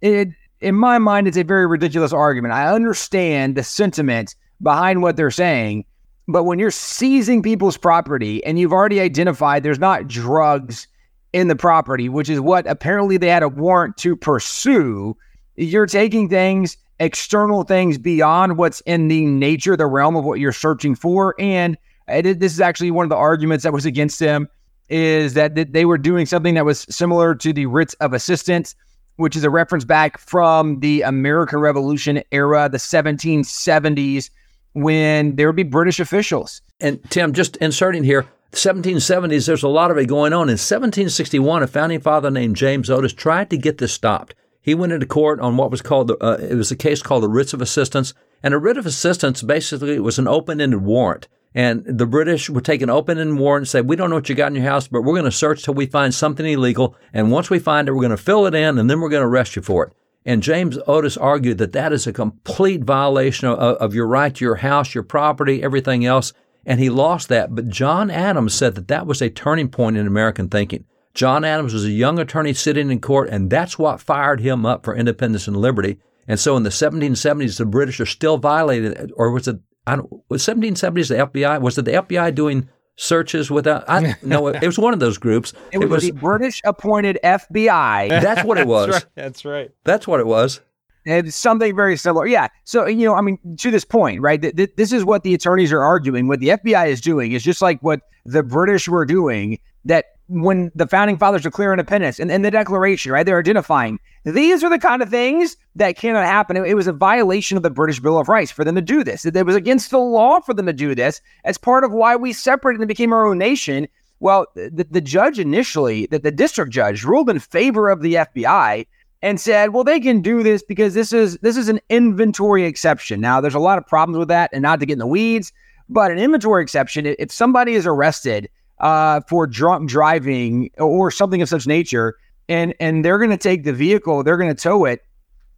it 0.00 0.28
in 0.60 0.74
my 0.74 0.98
mind, 0.98 1.28
it's 1.28 1.36
a 1.36 1.44
very 1.44 1.66
ridiculous 1.66 2.12
argument. 2.12 2.52
I 2.52 2.72
understand 2.74 3.54
the 3.54 3.62
sentiment 3.62 4.34
behind 4.60 5.00
what 5.00 5.16
they're 5.16 5.30
saying, 5.30 5.84
But 6.30 6.44
when 6.44 6.60
you're 6.60 6.70
seizing 6.70 7.42
people's 7.42 7.76
property 7.76 8.44
and 8.44 8.58
you've 8.58 8.72
already 8.72 9.00
identified 9.00 9.62
there's 9.62 9.80
not 9.80 10.06
drugs 10.06 10.86
in 11.32 11.48
the 11.48 11.56
property, 11.56 12.08
which 12.08 12.28
is 12.28 12.40
what 12.40 12.66
apparently 12.66 13.16
they 13.16 13.28
had 13.28 13.42
a 13.42 13.48
warrant 13.48 13.96
to 13.98 14.16
pursue, 14.16 15.16
you're 15.56 15.86
taking 15.86 16.28
things, 16.28 16.76
external 16.98 17.62
things 17.62 17.98
beyond 17.98 18.58
what's 18.58 18.80
in 18.82 19.08
the 19.08 19.24
nature, 19.24 19.76
the 19.76 19.86
realm 19.86 20.16
of 20.16 20.24
what 20.24 20.40
you're 20.40 20.52
searching 20.52 20.94
for. 20.94 21.34
And 21.38 21.76
it, 22.08 22.40
this 22.40 22.52
is 22.52 22.60
actually 22.60 22.90
one 22.90 23.04
of 23.04 23.10
the 23.10 23.16
arguments 23.16 23.64
that 23.64 23.72
was 23.72 23.86
against 23.86 24.18
them 24.18 24.48
is 24.88 25.34
that 25.34 25.72
they 25.72 25.84
were 25.84 25.98
doing 25.98 26.26
something 26.26 26.54
that 26.54 26.64
was 26.64 26.80
similar 26.90 27.34
to 27.36 27.52
the 27.52 27.66
writs 27.66 27.94
of 27.94 28.12
assistance, 28.12 28.74
which 29.16 29.36
is 29.36 29.44
a 29.44 29.50
reference 29.50 29.84
back 29.84 30.18
from 30.18 30.80
the 30.80 31.02
American 31.02 31.60
Revolution 31.60 32.22
era, 32.32 32.68
the 32.68 32.78
1770s, 32.78 34.30
when 34.72 35.36
there 35.36 35.46
would 35.46 35.56
be 35.56 35.62
British 35.62 36.00
officials. 36.00 36.60
And 36.80 37.00
Tim, 37.10 37.32
just 37.32 37.56
inserting 37.58 38.02
here, 38.02 38.26
1770s, 38.52 39.46
there's 39.46 39.62
a 39.62 39.68
lot 39.68 39.90
of 39.90 39.98
it 39.98 40.06
going 40.06 40.32
on. 40.32 40.48
In 40.48 40.58
1761, 40.58 41.62
a 41.62 41.66
founding 41.66 42.00
father 42.00 42.30
named 42.30 42.56
James 42.56 42.90
Otis 42.90 43.12
tried 43.12 43.50
to 43.50 43.56
get 43.56 43.78
this 43.78 43.92
stopped. 43.92 44.34
He 44.60 44.74
went 44.74 44.92
into 44.92 45.06
court 45.06 45.40
on 45.40 45.56
what 45.56 45.70
was 45.70 45.82
called, 45.82 46.10
uh, 46.20 46.38
it 46.40 46.56
was 46.56 46.70
a 46.70 46.76
case 46.76 47.02
called 47.02 47.22
the 47.22 47.28
writs 47.28 47.52
of 47.52 47.62
assistance. 47.62 48.12
And 48.42 48.54
a 48.54 48.58
writ 48.58 48.78
of 48.78 48.86
assistance 48.86 49.42
basically 49.42 50.00
was 50.00 50.18
an 50.18 50.26
open 50.26 50.60
ended 50.60 50.82
warrant. 50.82 51.28
And 51.54 51.84
the 51.84 52.06
British 52.06 52.48
would 52.48 52.64
take 52.64 52.80
an 52.80 52.90
open-ended 52.90 53.38
warrant 53.38 53.62
and 53.62 53.68
say, 53.68 53.80
we 53.80 53.96
don't 53.96 54.10
know 54.10 54.16
what 54.16 54.28
you 54.28 54.34
got 54.34 54.52
in 54.52 54.54
your 54.54 54.70
house, 54.70 54.86
but 54.86 55.02
we're 55.02 55.14
going 55.14 55.24
to 55.24 55.32
search 55.32 55.64
till 55.64 55.74
we 55.74 55.86
find 55.86 56.14
something 56.14 56.46
illegal. 56.46 56.94
And 57.12 57.32
once 57.32 57.50
we 57.50 57.58
find 57.58 57.88
it, 57.88 57.92
we're 57.92 58.02
going 58.02 58.10
to 58.10 58.16
fill 58.16 58.46
it 58.46 58.54
in 58.54 58.78
and 58.78 58.88
then 58.88 59.00
we're 59.00 59.08
going 59.08 59.22
to 59.22 59.26
arrest 59.26 59.56
you 59.56 59.62
for 59.62 59.86
it. 59.86 59.92
And 60.24 60.42
James 60.42 60.78
Otis 60.86 61.16
argued 61.16 61.58
that 61.58 61.72
that 61.72 61.92
is 61.92 62.06
a 62.06 62.12
complete 62.12 62.84
violation 62.84 63.48
of, 63.48 63.58
of 63.58 63.94
your 63.94 64.06
right 64.06 64.34
to 64.34 64.44
your 64.44 64.56
house, 64.56 64.94
your 64.94 65.02
property, 65.02 65.62
everything 65.62 66.04
else. 66.04 66.32
And 66.66 66.78
he 66.78 66.90
lost 66.90 67.28
that. 67.28 67.54
But 67.54 67.68
John 67.68 68.10
Adams 68.10 68.54
said 68.54 68.74
that 68.74 68.88
that 68.88 69.06
was 69.06 69.22
a 69.22 69.30
turning 69.30 69.68
point 69.68 69.96
in 69.96 70.06
American 70.06 70.48
thinking. 70.48 70.84
John 71.14 71.44
Adams 71.44 71.72
was 71.72 71.84
a 71.84 71.90
young 71.90 72.18
attorney 72.18 72.52
sitting 72.54 72.90
in 72.90 73.00
court, 73.00 73.28
and 73.30 73.50
that's 73.50 73.78
what 73.78 74.00
fired 74.00 74.40
him 74.40 74.64
up 74.64 74.84
for 74.84 74.94
independence 74.94 75.48
and 75.48 75.56
liberty. 75.56 75.98
And 76.28 76.38
so 76.38 76.56
in 76.56 76.62
the 76.62 76.70
1770s, 76.70 77.58
the 77.58 77.66
British 77.66 77.98
are 77.98 78.06
still 78.06 78.38
violating, 78.38 79.10
or 79.16 79.32
was 79.32 79.48
it 79.48 79.58
I 79.86 79.96
don't, 79.96 80.10
was 80.28 80.42
1770s 80.42 81.08
the 81.08 81.14
FBI? 81.26 81.60
Was 81.60 81.78
it 81.78 81.84
the 81.84 81.92
FBI 81.92 82.34
doing 82.34 82.68
searches 82.96 83.50
without? 83.50 83.84
I 83.88 84.14
no, 84.22 84.48
it 84.48 84.64
was 84.64 84.78
one 84.78 84.92
of 84.92 85.00
those 85.00 85.18
groups. 85.18 85.52
It 85.72 85.78
was, 85.78 85.84
it 85.84 85.90
was 85.90 86.02
the 86.04 86.10
British 86.12 86.60
appointed 86.64 87.18
FBI. 87.24 88.08
That's 88.08 88.44
what 88.44 88.58
it 88.58 88.66
was. 88.68 88.86
that's, 88.90 89.04
right. 89.04 89.12
that's 89.16 89.44
right. 89.44 89.70
That's 89.84 90.06
what 90.06 90.20
it 90.20 90.26
was. 90.26 90.60
It's 91.04 91.36
something 91.36 91.74
very 91.74 91.96
similar. 91.96 92.26
Yeah. 92.26 92.48
So, 92.64 92.86
you 92.86 93.06
know, 93.06 93.14
I 93.14 93.20
mean, 93.20 93.38
to 93.58 93.70
this 93.70 93.84
point, 93.84 94.20
right? 94.20 94.40
Th- 94.40 94.54
th- 94.54 94.74
this 94.76 94.92
is 94.92 95.04
what 95.04 95.22
the 95.22 95.34
attorneys 95.34 95.72
are 95.72 95.82
arguing. 95.82 96.28
What 96.28 96.40
the 96.40 96.48
FBI 96.48 96.88
is 96.88 97.00
doing 97.00 97.32
is 97.32 97.42
just 97.42 97.62
like 97.62 97.80
what 97.80 98.00
the 98.26 98.42
British 98.42 98.88
were 98.88 99.06
doing 99.06 99.58
that 99.84 100.06
when 100.28 100.70
the 100.74 100.86
founding 100.86 101.18
fathers 101.18 101.42
declare 101.42 101.72
independence 101.72 102.20
and, 102.20 102.30
and 102.30 102.44
the 102.44 102.50
Declaration, 102.50 103.10
right? 103.10 103.26
They're 103.26 103.40
identifying 103.40 103.98
these 104.24 104.62
are 104.62 104.70
the 104.70 104.78
kind 104.78 105.02
of 105.02 105.08
things 105.08 105.56
that 105.74 105.96
cannot 105.96 106.24
happen. 106.24 106.56
It, 106.56 106.66
it, 106.66 106.74
was 106.74 106.86
a 106.86 106.92
violation 106.92 107.56
of 107.56 107.62
the 107.62 107.70
British 107.70 108.00
Bill 108.00 108.18
of 108.18 108.28
Rights 108.28 108.50
for 108.50 108.64
them 108.64 108.74
to 108.74 108.82
do 108.82 109.02
this. 109.02 109.24
It 109.24 109.46
was 109.46 109.56
against 109.56 109.90
the 109.90 109.98
law 109.98 110.40
for 110.40 110.54
them 110.54 110.66
to 110.66 110.72
do 110.72 110.94
this 110.94 111.20
as 111.44 111.58
part 111.58 111.84
of 111.84 111.92
why 111.92 112.16
we 112.16 112.32
separated 112.32 112.80
and 112.80 112.88
became 112.88 113.12
our 113.12 113.26
own 113.26 113.38
nation. 113.38 113.88
Well, 114.20 114.46
the, 114.54 114.86
the 114.90 115.00
judge 115.00 115.38
initially, 115.38 116.06
that 116.06 116.22
the 116.22 116.30
district 116.30 116.70
judge 116.70 117.04
ruled 117.04 117.30
in 117.30 117.38
favor 117.38 117.88
of 117.88 118.02
the 118.02 118.14
FBI 118.14 118.86
and 119.22 119.40
said, 119.40 119.72
well, 119.72 119.84
they 119.84 120.00
can 120.00 120.22
do 120.22 120.42
this 120.42 120.62
because 120.62 120.94
this 120.94 121.12
is 121.12 121.36
this 121.38 121.56
is 121.56 121.68
an 121.68 121.80
inventory 121.88 122.64
exception. 122.64 123.20
Now, 123.20 123.40
there's 123.40 123.54
a 123.54 123.58
lot 123.60 123.78
of 123.78 123.86
problems 123.86 124.18
with 124.18 124.28
that, 124.28 124.50
and 124.52 124.62
not 124.62 124.80
to 124.80 124.86
get 124.86 124.94
in 124.94 124.98
the 124.98 125.06
weeds, 125.06 125.52
but 125.88 126.10
an 126.10 126.18
inventory 126.18 126.62
exception, 126.62 127.06
if 127.06 127.30
somebody 127.30 127.74
is 127.74 127.86
arrested 127.86 128.48
uh, 128.78 129.20
for 129.28 129.46
drunk 129.46 129.88
driving 129.88 130.70
or 130.78 131.10
something 131.10 131.42
of 131.42 131.48
such 131.48 131.66
nature, 131.66 132.16
and 132.48 132.74
and 132.80 133.04
they're 133.04 133.18
going 133.18 133.30
to 133.30 133.36
take 133.36 133.64
the 133.64 133.72
vehicle, 133.72 134.22
they're 134.22 134.38
going 134.38 134.54
to 134.54 134.60
tow 134.60 134.84
it. 134.84 135.04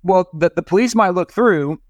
Well, 0.03 0.29
the, 0.33 0.51
the 0.55 0.63
police 0.63 0.95
might 0.97 1.11
look 1.11 1.33
through 1.33 1.81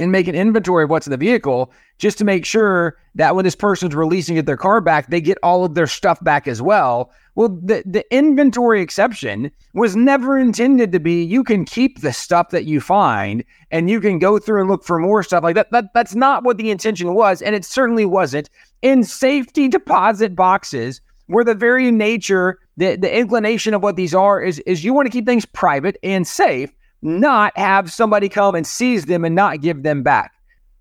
and 0.00 0.10
make 0.10 0.26
an 0.26 0.34
inventory 0.34 0.84
of 0.84 0.90
what's 0.90 1.06
in 1.06 1.10
the 1.10 1.16
vehicle 1.16 1.72
just 1.98 2.18
to 2.18 2.24
make 2.24 2.46
sure 2.46 2.96
that 3.14 3.36
when 3.36 3.44
this 3.44 3.54
person's 3.54 3.94
releasing 3.94 4.42
their 4.42 4.56
car 4.56 4.80
back, 4.80 5.10
they 5.10 5.20
get 5.20 5.38
all 5.42 5.64
of 5.64 5.74
their 5.74 5.86
stuff 5.86 6.22
back 6.24 6.48
as 6.48 6.62
well. 6.62 7.12
Well, 7.34 7.48
the, 7.48 7.82
the 7.84 8.04
inventory 8.14 8.80
exception 8.80 9.50
was 9.74 9.94
never 9.94 10.38
intended 10.38 10.92
to 10.92 11.00
be 11.00 11.22
you 11.22 11.44
can 11.44 11.64
keep 11.64 12.00
the 12.00 12.12
stuff 12.12 12.50
that 12.50 12.64
you 12.64 12.80
find 12.80 13.44
and 13.70 13.90
you 13.90 14.00
can 14.00 14.18
go 14.18 14.38
through 14.38 14.62
and 14.62 14.70
look 14.70 14.84
for 14.84 14.98
more 14.98 15.22
stuff 15.22 15.44
like 15.44 15.54
that. 15.54 15.70
that 15.70 15.92
that's 15.92 16.14
not 16.14 16.44
what 16.44 16.56
the 16.56 16.70
intention 16.70 17.14
was, 17.14 17.42
and 17.42 17.54
it 17.54 17.64
certainly 17.64 18.06
wasn't 18.06 18.48
in 18.82 19.04
safety 19.04 19.68
deposit 19.68 20.34
boxes 20.34 21.00
where 21.26 21.44
the 21.44 21.54
very 21.54 21.90
nature, 21.92 22.58
the, 22.76 22.96
the 22.96 23.16
inclination 23.16 23.74
of 23.74 23.82
what 23.82 23.94
these 23.96 24.14
are 24.14 24.42
is, 24.42 24.58
is 24.60 24.82
you 24.82 24.92
want 24.92 25.06
to 25.06 25.12
keep 25.12 25.26
things 25.26 25.44
private 25.46 25.96
and 26.02 26.26
safe, 26.26 26.72
not 27.02 27.56
have 27.56 27.92
somebody 27.92 28.28
come 28.28 28.54
and 28.54 28.66
seize 28.66 29.06
them 29.06 29.24
and 29.24 29.34
not 29.34 29.60
give 29.60 29.82
them 29.82 30.02
back. 30.02 30.32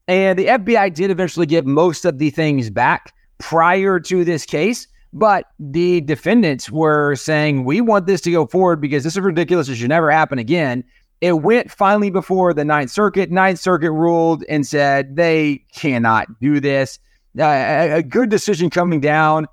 And 0.07 0.39
the 0.39 0.47
FBI 0.47 0.93
did 0.93 1.11
eventually 1.11 1.45
give 1.45 1.65
most 1.65 2.03
of 2.05 2.17
the 2.17 2.29
things 2.29 2.69
back 2.69 3.13
prior 3.37 3.99
to 3.99 4.25
this 4.25 4.45
case, 4.45 4.87
but 5.13 5.45
the 5.59 6.01
defendants 6.01 6.69
were 6.69 7.15
saying, 7.15 7.63
we 7.63 7.79
want 7.81 8.05
this 8.05 8.21
to 8.21 8.31
go 8.31 8.47
forward 8.47 8.81
because 8.81 9.03
this 9.03 9.13
is 9.13 9.19
ridiculous. 9.19 9.69
It 9.69 9.75
should 9.75 9.89
never 9.89 10.11
happen 10.11 10.39
again. 10.39 10.83
It 11.21 11.41
went 11.41 11.69
finally 11.69 12.09
before 12.09 12.53
the 12.53 12.65
Ninth 12.65 12.91
Circuit. 12.91 13.29
Ninth 13.29 13.59
Circuit 13.59 13.91
ruled 13.91 14.43
and 14.49 14.65
said 14.65 15.15
they 15.15 15.63
cannot 15.73 16.27
do 16.39 16.59
this 16.59 16.97
uh, 17.37 17.97
a, 17.97 18.03
good 18.03 18.29
decision 18.29 18.69
coming 18.69 18.99
down. 18.99 19.47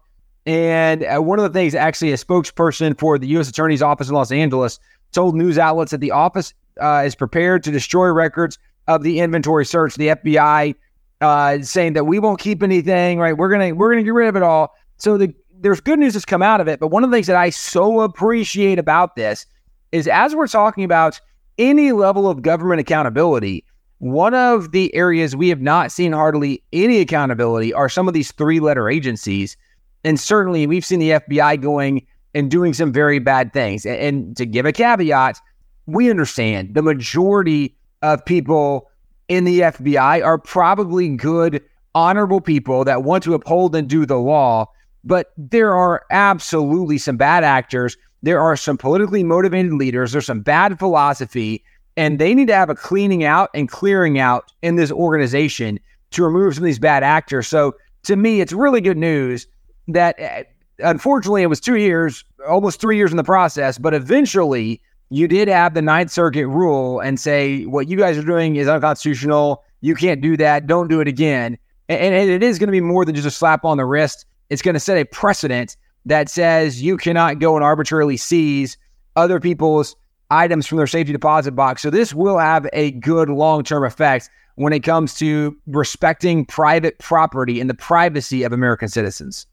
And 0.47 1.05
uh, 1.05 1.21
one 1.21 1.39
of 1.39 1.43
the 1.43 1.59
things, 1.59 1.75
actually, 1.75 2.13
a 2.13 2.17
spokesperson 2.17 2.99
for 2.99 3.19
the 3.19 3.27
U.S. 3.29 3.49
Attorney's 3.49 3.83
Office 3.83 4.09
in 4.09 4.15
Los 4.15 4.31
Angeles 4.31 4.79
told 5.17 5.35
news 5.35 5.59
outlets 5.59 5.91
that 5.91 6.01
the 6.01 6.13
office 6.13 6.55
uh, 6.81 7.03
is 7.05 7.17
prepared 7.17 7.65
to 7.65 7.73
destroy 7.73 8.07
records 8.13 8.59
of 8.87 9.03
the 9.03 9.19
inventory 9.19 9.67
search. 9.67 9.97
The 9.97 10.09
FBI 10.09 10.77
uh, 11.21 11.63
saying 11.63 11.95
that 11.95 12.05
we 12.05 12.21
won't 12.21 12.39
keep 12.39 12.63
anything. 12.63 13.19
Right? 13.19 13.37
We're 13.37 13.51
gonna 13.51 13.75
we're 13.75 13.91
gonna 13.91 14.05
get 14.05 14.15
rid 14.15 14.29
of 14.29 14.37
it 14.37 14.43
all. 14.43 14.75
So 14.99 15.19
the, 15.19 15.35
there's 15.59 15.81
good 15.81 15.99
news 15.99 16.13
that's 16.13 16.25
come 16.25 16.43
out 16.43 16.61
of 16.61 16.69
it. 16.69 16.79
But 16.79 16.89
one 16.89 17.03
of 17.03 17.11
the 17.11 17.17
things 17.17 17.27
that 17.27 17.37
I 17.37 17.51
so 17.51 18.01
appreciate 18.01 18.79
about 18.79 19.17
this 19.17 19.47
is 19.93 20.07
as 20.07 20.35
we're 20.35 20.47
talking 20.47 20.85
about 20.85 21.21
any 21.59 21.93
level 21.93 22.29
of 22.29 22.43
government 22.43 22.81
accountability, 22.81 23.65
one 23.99 24.35
of 24.35 24.73
the 24.73 24.95
areas 24.95 25.35
we 25.35 25.49
have 25.49 25.61
not 25.61 25.91
seen 25.91 26.13
hardly 26.13 26.63
any 26.73 27.01
accountability 27.01 27.73
are 27.73 27.89
some 27.89 28.09
of 28.09 28.15
these 28.15 28.33
three 28.33 28.61
letter 28.61 28.91
agencies. 28.91 29.57
And 30.05 30.21
certainly 30.21 30.67
we've 30.67 30.85
seen 30.85 31.01
the 31.01 31.11
FBI 31.11 31.61
going 31.61 32.07
and 32.37 32.51
doing 32.51 32.75
some 32.75 32.93
very 32.93 33.19
bad 33.19 33.55
things. 33.55 33.87
And, 33.87 33.99
and 33.99 34.37
to 34.37 34.45
give 34.45 34.67
a 34.67 34.73
caveat, 34.73 35.41
we 35.87 36.11
understand 36.11 36.75
the 36.75 36.83
majority 36.83 37.75
of 38.03 38.23
people 38.27 38.91
in 39.29 39.45
the 39.45 39.61
FBI 39.61 40.23
are 40.23 40.37
probably 40.37 41.09
good, 41.17 41.63
honorable 41.95 42.43
people 42.43 42.85
that 42.85 43.03
want 43.03 43.25
to 43.25 43.33
uphold 43.33 43.75
and 43.75 43.89
do 43.89 44.05
the 44.05 44.19
law. 44.19 44.67
But 45.03 45.33
there 45.39 45.75
are 45.75 46.05
absolutely 46.11 46.99
some 46.99 47.17
bad 47.17 47.43
actors. 47.43 47.97
There 48.23 48.39
are 48.39 48.55
some 48.55 48.77
politically 48.77 49.25
motivated 49.25 49.73
leaders. 49.73 50.13
There's 50.13 50.27
some 50.27 50.43
bad 50.43 50.79
philosophy 50.79 51.65
and 51.97 52.19
they 52.19 52.35
need 52.35 52.49
to 52.49 52.55
have 52.55 52.69
a 52.69 52.75
cleaning 52.75 53.25
out 53.25 53.49
and 53.55 53.71
clearing 53.71 54.19
out 54.19 54.53
in 54.61 54.77
this 54.77 54.93
organization 54.93 55.81
to 56.11 56.23
remove 56.23 56.55
some 56.55 56.65
of 56.65 56.67
these 56.67 56.79
bad 56.79 57.03
actors. 57.03 57.49
So 57.49 57.77
to 58.03 58.17
me, 58.17 58.43
it's 58.43 58.53
really 58.53 58.83
good 58.83 58.99
news 58.99 59.47
that 59.89 60.21
uh, 60.21 60.43
unfortunately 60.79 61.43
it 61.43 61.47
was 61.47 61.61
two 61.61 61.77
years, 61.77 62.25
almost 62.49 62.81
three 62.81 62.97
years 62.97 63.11
in 63.11 63.17
the 63.17 63.25
process, 63.25 63.79
but 63.79 63.95
eventually 63.95 64.81
you 65.11 65.29
did 65.29 65.49
have 65.49 65.75
the 65.75 65.83
Ninth 65.83 66.11
Circuit 66.11 66.49
rule 66.49 67.01
and 67.01 67.21
say 67.21 67.65
what 67.65 67.89
you 67.89 67.97
guys 67.97 68.19
are 68.19 68.23
doing 68.23 68.57
is 68.57 68.69
unconstitutional. 68.69 69.65
You 69.81 69.95
can't 69.95 70.21
do 70.21 70.37
that. 70.37 70.67
Don't 70.67 70.89
do 70.89 71.01
it 71.01 71.09
again. 71.09 71.59
And, 71.89 72.15
and 72.15 72.31
it 72.31 72.43
is 72.43 72.59
going 72.59 72.69
to 72.69 72.73
be 72.73 72.81
more 72.81 73.05
than 73.05 73.15
just 73.15 73.27
a 73.27 73.31
slap 73.31 73.65
on 73.65 73.77
the 73.77 73.85
wrist. 73.85 74.27
It's 74.51 74.63
going 74.63 74.75
to 74.75 74.81
set 74.81 74.99
a 74.99 75.05
precedent 75.05 75.77
that 76.05 76.29
says 76.29 76.83
you 76.83 76.97
cannot 76.97 77.39
go 77.39 77.57
and 77.57 77.65
arbitrarily 77.65 78.17
seize 78.17 78.77
other 79.17 79.41
people's 79.41 79.97
items 80.31 80.67
from 80.67 80.79
their 80.79 80.87
safety 80.87 81.13
deposit 81.13 81.53
box. 81.53 81.83
So 81.83 81.91
this 81.91 82.13
will 82.13 82.39
have 82.39 82.67
a 82.73 82.93
good 82.93 83.29
long 83.29 83.63
term 83.63 83.85
effect 83.85 84.29
when 84.57 84.73
it 84.73 84.81
comes 84.81 85.15
to 85.15 85.57
respecting 85.67 86.45
private 86.45 86.99
property 86.99 87.61
and 87.61 87.69
the 87.71 87.75
privacy 87.75 88.43
of 88.43 88.53
American 88.53 88.89
citizens. 88.89 89.47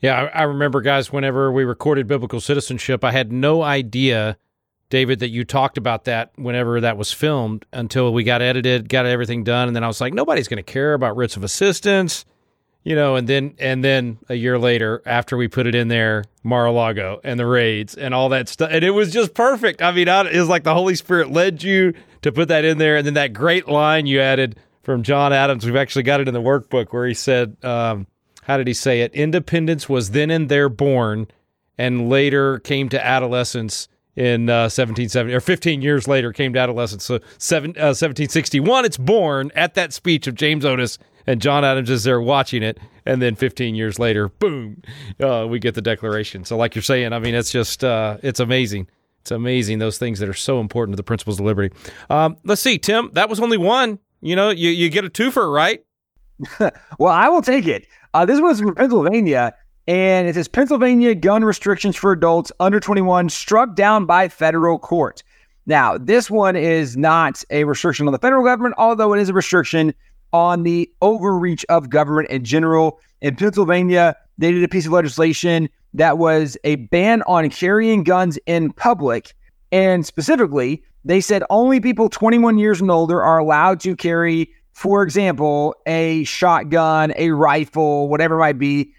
Yeah, 0.00 0.30
I, 0.34 0.40
I 0.40 0.42
remember, 0.44 0.80
guys, 0.80 1.12
whenever 1.12 1.52
we 1.52 1.64
recorded 1.64 2.06
biblical 2.06 2.40
citizenship, 2.40 3.04
I 3.04 3.12
had 3.12 3.30
no 3.30 3.62
idea, 3.62 4.36
David, 4.88 5.18
that 5.20 5.28
you 5.28 5.44
talked 5.44 5.76
about 5.76 6.04
that 6.04 6.32
whenever 6.36 6.80
that 6.80 6.96
was 6.96 7.12
filmed 7.12 7.66
until 7.72 8.12
we 8.12 8.24
got 8.24 8.42
edited, 8.42 8.88
got 8.88 9.06
everything 9.06 9.44
done. 9.44 9.68
And 9.68 9.76
then 9.76 9.84
I 9.84 9.86
was 9.86 10.00
like, 10.00 10.14
nobody's 10.14 10.48
going 10.48 10.56
to 10.56 10.62
care 10.62 10.94
about 10.94 11.16
writs 11.16 11.36
of 11.36 11.44
assistance 11.44 12.24
you 12.82 12.94
know, 12.94 13.16
and 13.16 13.28
then 13.28 13.54
and 13.58 13.84
then 13.84 14.18
a 14.28 14.34
year 14.34 14.58
later, 14.58 15.02
after 15.04 15.36
we 15.36 15.48
put 15.48 15.66
it 15.66 15.74
in 15.74 15.88
there, 15.88 16.24
Mar-a-Lago 16.42 17.20
and 17.22 17.38
the 17.38 17.46
raids 17.46 17.94
and 17.94 18.14
all 18.14 18.30
that 18.30 18.48
stuff, 18.48 18.70
and 18.72 18.82
it 18.82 18.90
was 18.90 19.12
just 19.12 19.34
perfect. 19.34 19.82
I 19.82 19.92
mean, 19.92 20.08
it 20.08 20.38
was 20.38 20.48
like 20.48 20.64
the 20.64 20.74
Holy 20.74 20.94
Spirit 20.94 21.30
led 21.30 21.62
you 21.62 21.92
to 22.22 22.32
put 22.32 22.48
that 22.48 22.64
in 22.64 22.78
there, 22.78 22.96
and 22.96 23.06
then 23.06 23.14
that 23.14 23.32
great 23.32 23.68
line 23.68 24.06
you 24.06 24.20
added 24.20 24.58
from 24.82 25.02
John 25.02 25.32
Adams. 25.32 25.66
We've 25.66 25.76
actually 25.76 26.04
got 26.04 26.20
it 26.20 26.28
in 26.28 26.34
the 26.34 26.40
workbook 26.40 26.92
where 26.92 27.06
he 27.06 27.14
said, 27.14 27.56
um, 27.62 28.06
"How 28.50 28.56
did 28.56 28.66
he 28.66 28.74
say 28.74 29.02
it? 29.02 29.14
Independence 29.14 29.88
was 29.88 30.10
then 30.10 30.30
and 30.30 30.48
there 30.48 30.68
born, 30.68 31.28
and 31.78 32.08
later 32.08 32.58
came 32.58 32.88
to 32.90 33.04
adolescence." 33.04 33.88
In 34.16 34.50
uh, 34.50 34.66
1770 34.66 35.32
or 35.32 35.40
15 35.40 35.82
years 35.82 36.08
later, 36.08 36.32
came 36.32 36.52
to 36.52 36.58
adolescence. 36.58 37.04
So 37.04 37.20
seven, 37.38 37.70
uh, 37.70 37.94
1761, 37.94 38.84
it's 38.84 38.98
born 38.98 39.50
at 39.54 39.74
that 39.74 39.92
speech 39.92 40.26
of 40.26 40.34
James 40.34 40.64
Otis 40.64 40.98
and 41.26 41.40
John 41.40 41.64
Adams 41.64 41.90
is 41.90 42.04
there 42.04 42.20
watching 42.20 42.62
it, 42.62 42.78
and 43.06 43.20
then 43.20 43.34
15 43.34 43.74
years 43.74 43.98
later, 43.98 44.28
boom, 44.28 44.82
uh, 45.20 45.46
we 45.48 45.58
get 45.58 45.74
the 45.74 45.82
Declaration. 45.82 46.44
So, 46.44 46.56
like 46.56 46.74
you're 46.74 46.82
saying, 46.82 47.12
I 47.12 47.18
mean, 47.18 47.34
it's 47.34 47.52
just 47.52 47.84
uh, 47.84 48.18
it's 48.22 48.40
amazing. 48.40 48.88
It's 49.20 49.30
amazing 49.30 49.78
those 49.78 49.98
things 49.98 50.18
that 50.18 50.28
are 50.28 50.34
so 50.34 50.60
important 50.60 50.94
to 50.94 50.96
the 50.96 51.04
principles 51.04 51.38
of 51.38 51.46
liberty. 51.46 51.74
Um, 52.08 52.36
let's 52.44 52.62
see, 52.62 52.78
Tim. 52.78 53.10
That 53.12 53.28
was 53.28 53.38
only 53.38 53.58
one. 53.58 53.98
You 54.20 54.34
know, 54.34 54.50
you 54.50 54.70
you 54.70 54.88
get 54.88 55.04
a 55.04 55.10
twofer, 55.10 55.52
right? 55.52 55.84
well, 56.98 57.12
I 57.12 57.28
will 57.28 57.42
take 57.42 57.66
it. 57.66 57.86
Uh, 58.12 58.24
this 58.24 58.40
was 58.40 58.60
from 58.60 58.74
Pennsylvania, 58.74 59.54
and 59.86 60.26
it 60.26 60.34
says 60.34 60.48
Pennsylvania 60.48 61.14
gun 61.14 61.44
restrictions 61.44 61.94
for 61.94 62.10
adults 62.12 62.50
under 62.58 62.80
21 62.80 63.28
struck 63.28 63.76
down 63.76 64.04
by 64.04 64.28
federal 64.28 64.78
court. 64.78 65.22
Now, 65.66 65.96
this 65.96 66.28
one 66.28 66.56
is 66.56 66.96
not 66.96 67.44
a 67.50 67.64
restriction 67.64 68.08
on 68.08 68.12
the 68.12 68.18
federal 68.18 68.44
government, 68.44 68.74
although 68.78 69.12
it 69.14 69.20
is 69.20 69.28
a 69.28 69.32
restriction 69.32 69.94
on 70.32 70.64
the 70.64 70.90
overreach 71.02 71.64
of 71.68 71.90
government 71.90 72.28
in 72.30 72.44
general. 72.44 72.98
In 73.20 73.36
Pennsylvania, 73.36 74.16
they 74.38 74.52
did 74.52 74.64
a 74.64 74.68
piece 74.68 74.86
of 74.86 74.92
legislation 74.92 75.68
that 75.94 76.18
was 76.18 76.56
a 76.64 76.76
ban 76.76 77.22
on 77.22 77.50
carrying 77.50 78.02
guns 78.02 78.38
in 78.46 78.72
public. 78.72 79.34
And 79.70 80.04
specifically, 80.04 80.82
they 81.04 81.20
said 81.20 81.44
only 81.50 81.80
people 81.80 82.08
21 82.08 82.58
years 82.58 82.80
and 82.80 82.90
older 82.90 83.22
are 83.22 83.38
allowed 83.38 83.80
to 83.80 83.94
carry, 83.94 84.52
for 84.72 85.02
example, 85.02 85.74
a 85.86 86.24
shotgun, 86.24 87.12
a 87.16 87.30
rifle, 87.30 88.08
whatever 88.08 88.38
might 88.38 88.58
be, 88.58 88.92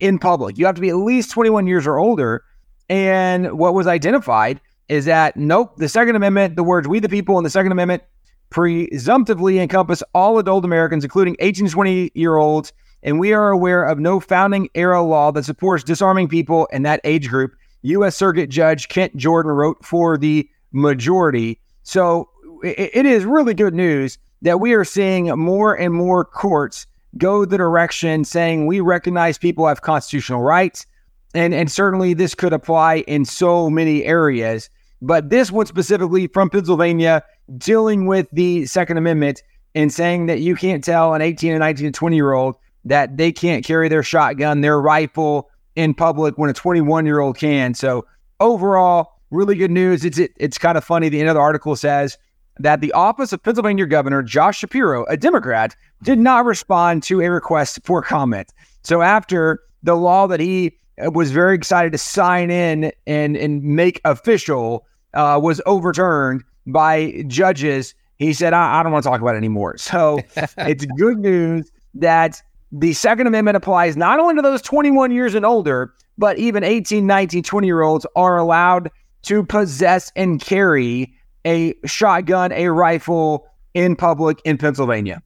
in 0.00 0.18
public. 0.18 0.58
You 0.58 0.66
have 0.66 0.74
to 0.74 0.80
be 0.80 0.90
at 0.90 0.96
least 0.96 1.30
21 1.30 1.66
years 1.66 1.86
or 1.86 1.98
older. 1.98 2.44
And 2.88 3.58
what 3.58 3.74
was 3.74 3.86
identified 3.86 4.60
is 4.88 5.06
that 5.06 5.36
nope, 5.36 5.76
the 5.78 5.88
Second 5.88 6.16
Amendment, 6.16 6.56
the 6.56 6.64
words 6.64 6.86
we 6.86 7.00
the 7.00 7.08
people 7.08 7.38
in 7.38 7.44
the 7.44 7.50
Second 7.50 7.72
Amendment 7.72 8.02
presumptively 8.50 9.58
encompass 9.58 10.02
all 10.14 10.38
adult 10.38 10.64
Americans, 10.64 11.04
including 11.04 11.36
18 11.40 11.66
to 11.66 11.72
20 11.72 12.10
year 12.14 12.36
olds, 12.36 12.72
and 13.02 13.18
we 13.18 13.32
are 13.32 13.50
aware 13.50 13.84
of 13.84 13.98
no 13.98 14.20
founding 14.20 14.68
era 14.74 15.02
law 15.02 15.32
that 15.32 15.44
supports 15.44 15.82
disarming 15.82 16.28
people 16.28 16.66
in 16.66 16.82
that 16.82 17.00
age 17.04 17.28
group. 17.28 17.54
U.S. 17.82 18.16
Circuit 18.16 18.48
Judge 18.48 18.88
Kent 18.88 19.16
Jordan 19.16 19.50
wrote 19.50 19.84
for 19.84 20.16
the 20.16 20.48
majority. 20.72 21.60
So 21.82 22.28
it 22.62 23.06
is 23.06 23.24
really 23.24 23.54
good 23.54 23.74
news 23.74 24.18
that 24.42 24.60
we 24.60 24.74
are 24.74 24.84
seeing 24.84 25.26
more 25.38 25.74
and 25.74 25.94
more 25.94 26.24
courts 26.24 26.86
go 27.18 27.44
the 27.44 27.56
direction 27.58 28.24
saying 28.24 28.66
we 28.66 28.80
recognize 28.80 29.38
people 29.38 29.66
have 29.66 29.82
constitutional 29.82 30.42
rights. 30.42 30.86
And, 31.34 31.54
and 31.54 31.70
certainly 31.70 32.14
this 32.14 32.34
could 32.34 32.52
apply 32.52 32.98
in 33.06 33.24
so 33.24 33.70
many 33.70 34.04
areas. 34.04 34.68
But 35.00 35.30
this 35.30 35.50
one 35.50 35.66
specifically 35.66 36.26
from 36.26 36.50
Pennsylvania 36.50 37.22
dealing 37.58 38.06
with 38.06 38.28
the 38.32 38.66
Second 38.66 38.98
Amendment 38.98 39.42
and 39.74 39.92
saying 39.92 40.26
that 40.26 40.40
you 40.40 40.54
can't 40.54 40.84
tell 40.84 41.14
an 41.14 41.22
18 41.22 41.52
and 41.52 41.60
19 41.60 41.86
and 41.86 41.94
20 41.94 42.16
year 42.16 42.32
old 42.32 42.56
that 42.84 43.16
they 43.16 43.32
can't 43.32 43.64
carry 43.64 43.88
their 43.88 44.02
shotgun, 44.02 44.60
their 44.60 44.80
rifle 44.80 45.48
in 45.76 45.94
public 45.94 46.36
when 46.36 46.50
a 46.50 46.52
21 46.52 47.06
year 47.06 47.20
old 47.20 47.36
can. 47.36 47.74
So 47.74 48.06
overall, 48.40 49.12
really 49.30 49.54
good 49.54 49.70
news. 49.70 50.04
It's 50.04 50.18
it, 50.18 50.32
it's 50.36 50.58
kind 50.58 50.76
of 50.76 50.84
funny. 50.84 51.08
The 51.08 51.22
the 51.22 51.38
article 51.38 51.74
says 51.76 52.18
that 52.62 52.80
the 52.80 52.92
office 52.92 53.32
of 53.32 53.42
Pennsylvania 53.42 53.86
Governor 53.86 54.22
Josh 54.22 54.58
Shapiro, 54.58 55.04
a 55.06 55.16
Democrat, 55.16 55.76
did 56.02 56.18
not 56.18 56.44
respond 56.44 57.02
to 57.04 57.20
a 57.20 57.30
request 57.30 57.80
for 57.84 58.02
comment. 58.02 58.52
So 58.82 59.02
after 59.02 59.60
the 59.82 59.94
law 59.94 60.26
that 60.26 60.40
he 60.40 60.76
uh, 61.04 61.10
was 61.10 61.30
very 61.30 61.54
excited 61.54 61.92
to 61.92 61.98
sign 61.98 62.50
in 62.50 62.92
and 63.06 63.36
and 63.36 63.62
make 63.62 64.00
official 64.04 64.86
uh, 65.14 65.38
was 65.42 65.60
overturned, 65.66 66.42
by 66.66 67.24
judges, 67.26 67.94
he 68.18 68.32
said, 68.32 68.52
I, 68.52 68.80
I 68.80 68.82
don't 68.82 68.92
want 68.92 69.04
to 69.04 69.10
talk 69.10 69.20
about 69.20 69.34
it 69.34 69.38
anymore. 69.38 69.76
So 69.78 70.20
it's 70.58 70.84
good 70.96 71.18
news 71.18 71.70
that 71.94 72.42
the 72.70 72.92
Second 72.92 73.26
Amendment 73.26 73.56
applies 73.56 73.96
not 73.96 74.18
only 74.18 74.36
to 74.36 74.42
those 74.42 74.62
21 74.62 75.10
years 75.10 75.34
and 75.34 75.44
older, 75.44 75.92
but 76.18 76.38
even 76.38 76.64
18, 76.64 77.06
19, 77.06 77.42
20 77.42 77.66
year 77.66 77.82
olds 77.82 78.06
are 78.16 78.38
allowed 78.38 78.90
to 79.22 79.44
possess 79.44 80.10
and 80.16 80.40
carry 80.40 81.12
a 81.44 81.74
shotgun, 81.84 82.52
a 82.52 82.68
rifle 82.68 83.46
in 83.74 83.96
public 83.96 84.40
in 84.44 84.58
Pennsylvania. 84.58 85.22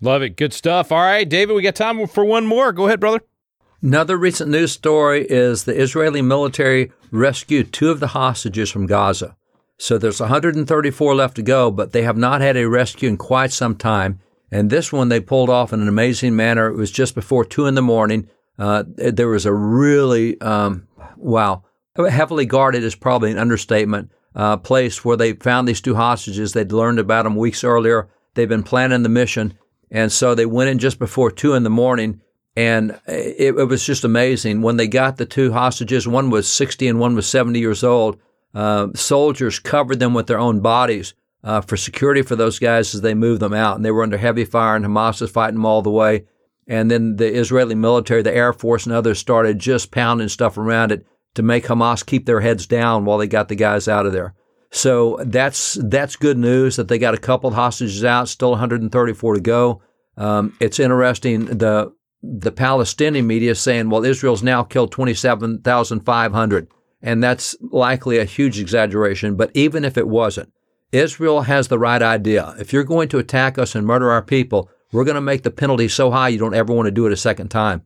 Love 0.00 0.22
it. 0.22 0.36
Good 0.36 0.52
stuff. 0.52 0.92
All 0.92 1.00
right, 1.00 1.28
David, 1.28 1.54
we 1.54 1.62
got 1.62 1.74
time 1.74 2.06
for 2.06 2.24
one 2.24 2.46
more. 2.46 2.72
Go 2.72 2.86
ahead, 2.86 3.00
brother. 3.00 3.20
Another 3.82 4.16
recent 4.16 4.50
news 4.50 4.72
story 4.72 5.26
is 5.28 5.64
the 5.64 5.78
Israeli 5.78 6.22
military 6.22 6.92
rescued 7.10 7.72
two 7.72 7.90
of 7.90 8.00
the 8.00 8.08
hostages 8.08 8.70
from 8.70 8.86
Gaza. 8.86 9.36
So 9.78 9.98
there's 9.98 10.20
134 10.20 11.14
left 11.14 11.36
to 11.36 11.42
go, 11.42 11.70
but 11.70 11.92
they 11.92 12.02
have 12.02 12.16
not 12.16 12.40
had 12.40 12.56
a 12.56 12.68
rescue 12.68 13.08
in 13.08 13.16
quite 13.16 13.52
some 13.52 13.76
time. 13.76 14.20
And 14.50 14.70
this 14.70 14.92
one 14.92 15.08
they 15.08 15.20
pulled 15.20 15.50
off 15.50 15.72
in 15.72 15.80
an 15.80 15.88
amazing 15.88 16.34
manner. 16.34 16.68
It 16.68 16.76
was 16.76 16.90
just 16.90 17.14
before 17.14 17.44
two 17.44 17.66
in 17.66 17.74
the 17.74 17.82
morning. 17.82 18.28
Uh, 18.58 18.84
there 18.86 19.28
was 19.28 19.44
a 19.44 19.52
really, 19.52 20.40
um, 20.40 20.88
wow, 21.16 21.64
heavily 21.96 22.46
guarded 22.46 22.82
is 22.82 22.94
probably 22.94 23.30
an 23.30 23.38
understatement, 23.38 24.10
uh, 24.36 24.56
place 24.58 25.04
where 25.04 25.16
they 25.16 25.32
found 25.32 25.66
these 25.66 25.80
two 25.80 25.96
hostages. 25.96 26.52
They'd 26.52 26.70
learned 26.70 27.00
about 27.00 27.24
them 27.24 27.34
weeks 27.34 27.64
earlier. 27.64 28.08
They'd 28.34 28.48
been 28.48 28.62
planning 28.62 29.02
the 29.02 29.08
mission. 29.08 29.58
And 29.90 30.12
so 30.12 30.34
they 30.34 30.46
went 30.46 30.70
in 30.70 30.78
just 30.78 30.98
before 31.00 31.32
two 31.32 31.54
in 31.54 31.64
the 31.64 31.70
morning. 31.70 32.20
And 32.54 33.00
it, 33.06 33.56
it 33.56 33.64
was 33.64 33.84
just 33.84 34.04
amazing. 34.04 34.62
When 34.62 34.76
they 34.76 34.86
got 34.86 35.16
the 35.16 35.26
two 35.26 35.52
hostages, 35.52 36.06
one 36.06 36.30
was 36.30 36.46
60 36.46 36.86
and 36.86 37.00
one 37.00 37.16
was 37.16 37.26
70 37.26 37.58
years 37.58 37.82
old 37.82 38.20
uh, 38.56 38.88
soldiers 38.94 39.58
covered 39.58 39.98
them 39.98 40.14
with 40.14 40.26
their 40.26 40.38
own 40.38 40.60
bodies 40.60 41.12
uh, 41.44 41.60
for 41.60 41.76
security 41.76 42.22
for 42.22 42.36
those 42.36 42.58
guys 42.58 42.94
as 42.94 43.02
they 43.02 43.12
moved 43.12 43.42
them 43.42 43.52
out. 43.52 43.76
And 43.76 43.84
they 43.84 43.90
were 43.90 44.02
under 44.02 44.16
heavy 44.16 44.46
fire, 44.46 44.74
and 44.74 44.84
Hamas 44.84 45.20
was 45.20 45.30
fighting 45.30 45.56
them 45.56 45.66
all 45.66 45.82
the 45.82 45.90
way. 45.90 46.24
And 46.66 46.90
then 46.90 47.16
the 47.16 47.32
Israeli 47.32 47.74
military, 47.74 48.22
the 48.22 48.34
Air 48.34 48.54
Force, 48.54 48.86
and 48.86 48.94
others 48.94 49.18
started 49.18 49.58
just 49.58 49.90
pounding 49.90 50.28
stuff 50.28 50.56
around 50.56 50.90
it 50.90 51.06
to 51.36 51.42
make 51.42 51.64
Hamas 51.64 52.04
keep 52.04 52.26
their 52.26 52.40
heads 52.40 52.66
down 52.66 53.04
while 53.04 53.18
they 53.18 53.26
got 53.26 53.48
the 53.48 53.54
guys 53.54 53.88
out 53.88 54.06
of 54.06 54.12
there. 54.12 54.34
So 54.72 55.18
that's 55.24 55.78
that's 55.82 56.16
good 56.16 56.36
news 56.36 56.76
that 56.76 56.88
they 56.88 56.98
got 56.98 57.14
a 57.14 57.18
couple 57.18 57.48
of 57.48 57.54
hostages 57.54 58.04
out, 58.04 58.28
still 58.28 58.50
134 58.50 59.34
to 59.34 59.40
go. 59.40 59.82
Um, 60.16 60.56
it's 60.60 60.80
interesting 60.80 61.46
the 61.46 61.92
the 62.22 62.52
Palestinian 62.52 63.26
media 63.26 63.54
saying, 63.54 63.88
well, 63.88 64.04
Israel's 64.04 64.42
now 64.42 64.64
killed 64.64 64.90
27,500 64.90 66.68
and 67.02 67.22
that's 67.22 67.54
likely 67.60 68.18
a 68.18 68.24
huge 68.24 68.58
exaggeration, 68.58 69.36
but 69.36 69.50
even 69.54 69.84
if 69.84 69.96
it 69.96 70.08
wasn't, 70.08 70.52
Israel 70.92 71.42
has 71.42 71.68
the 71.68 71.78
right 71.78 72.02
idea. 72.02 72.54
If 72.58 72.72
you're 72.72 72.84
going 72.84 73.08
to 73.10 73.18
attack 73.18 73.58
us 73.58 73.74
and 73.74 73.86
murder 73.86 74.10
our 74.10 74.22
people, 74.22 74.70
we're 74.92 75.04
going 75.04 75.16
to 75.16 75.20
make 75.20 75.42
the 75.42 75.50
penalty 75.50 75.88
so 75.88 76.10
high 76.10 76.28
you 76.28 76.38
don't 76.38 76.54
ever 76.54 76.72
want 76.72 76.86
to 76.86 76.92
do 76.92 77.06
it 77.06 77.12
a 77.12 77.16
second 77.16 77.48
time. 77.48 77.84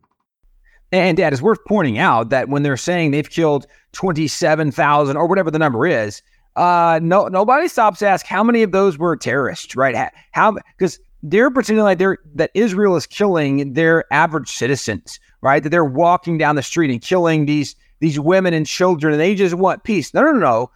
And 0.91 1.17
Dad, 1.17 1.31
it's 1.31 1.41
worth 1.41 1.59
pointing 1.67 1.97
out 1.97 2.29
that 2.29 2.49
when 2.49 2.63
they're 2.63 2.77
saying 2.77 3.11
they've 3.11 3.29
killed 3.29 3.65
27,000 3.93 5.15
or 5.15 5.25
whatever 5.27 5.49
the 5.49 5.59
number 5.59 5.87
is, 5.87 6.21
uh, 6.57 6.99
no, 7.01 7.27
nobody 7.27 7.67
stops 7.67 7.99
to 7.99 8.07
ask 8.07 8.25
how 8.25 8.43
many 8.43 8.61
of 8.61 8.71
those 8.71 8.97
were 8.97 9.15
terrorists, 9.15 9.75
right? 9.75 10.11
How, 10.31 10.57
because 10.77 10.99
they're 11.23 11.51
pretending 11.51 11.83
like 11.83 11.97
they're, 11.97 12.17
that 12.35 12.51
Israel 12.53 12.95
is 12.95 13.07
killing 13.07 13.73
their 13.73 14.11
average 14.11 14.49
citizens, 14.49 15.19
right? 15.41 15.63
That 15.63 15.69
they're 15.69 15.85
walking 15.85 16.37
down 16.37 16.55
the 16.55 16.63
street 16.63 16.91
and 16.91 17.01
killing 17.01 17.45
these 17.45 17.75
these 17.99 18.19
women 18.19 18.51
and 18.53 18.65
children 18.65 19.13
and 19.13 19.21
they 19.21 19.35
just 19.35 19.53
want 19.53 19.83
peace. 19.83 20.11
No, 20.13 20.23
no, 20.23 20.33
no. 20.33 20.71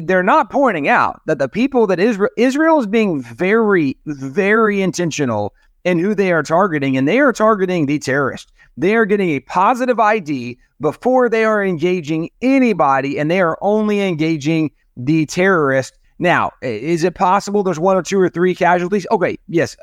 They're 0.00 0.24
not 0.24 0.50
pointing 0.50 0.88
out 0.88 1.20
that 1.26 1.38
the 1.38 1.48
people 1.48 1.86
that 1.86 2.00
Israel 2.00 2.30
Israel 2.36 2.80
is 2.80 2.86
being 2.86 3.22
very, 3.22 3.96
very 4.06 4.82
intentional 4.82 5.54
in 5.84 5.98
who 5.98 6.14
they 6.14 6.32
are 6.32 6.42
targeting, 6.42 6.96
and 6.96 7.06
they 7.06 7.20
are 7.20 7.32
targeting 7.32 7.86
the 7.86 7.98
terrorist. 7.98 8.52
They 8.76 8.96
are 8.96 9.04
getting 9.04 9.30
a 9.30 9.40
positive 9.40 10.00
ID 10.00 10.58
before 10.80 11.28
they 11.28 11.44
are 11.44 11.64
engaging 11.64 12.30
anybody, 12.42 13.18
and 13.18 13.30
they 13.30 13.40
are 13.40 13.58
only 13.60 14.00
engaging 14.00 14.70
the 14.96 15.26
terrorist. 15.26 15.98
Now, 16.18 16.52
is 16.62 17.04
it 17.04 17.14
possible 17.14 17.62
there's 17.62 17.78
one 17.78 17.96
or 17.96 18.02
two 18.02 18.20
or 18.20 18.28
three 18.28 18.54
casualties? 18.54 19.06
Okay, 19.10 19.38
yes 19.48 19.76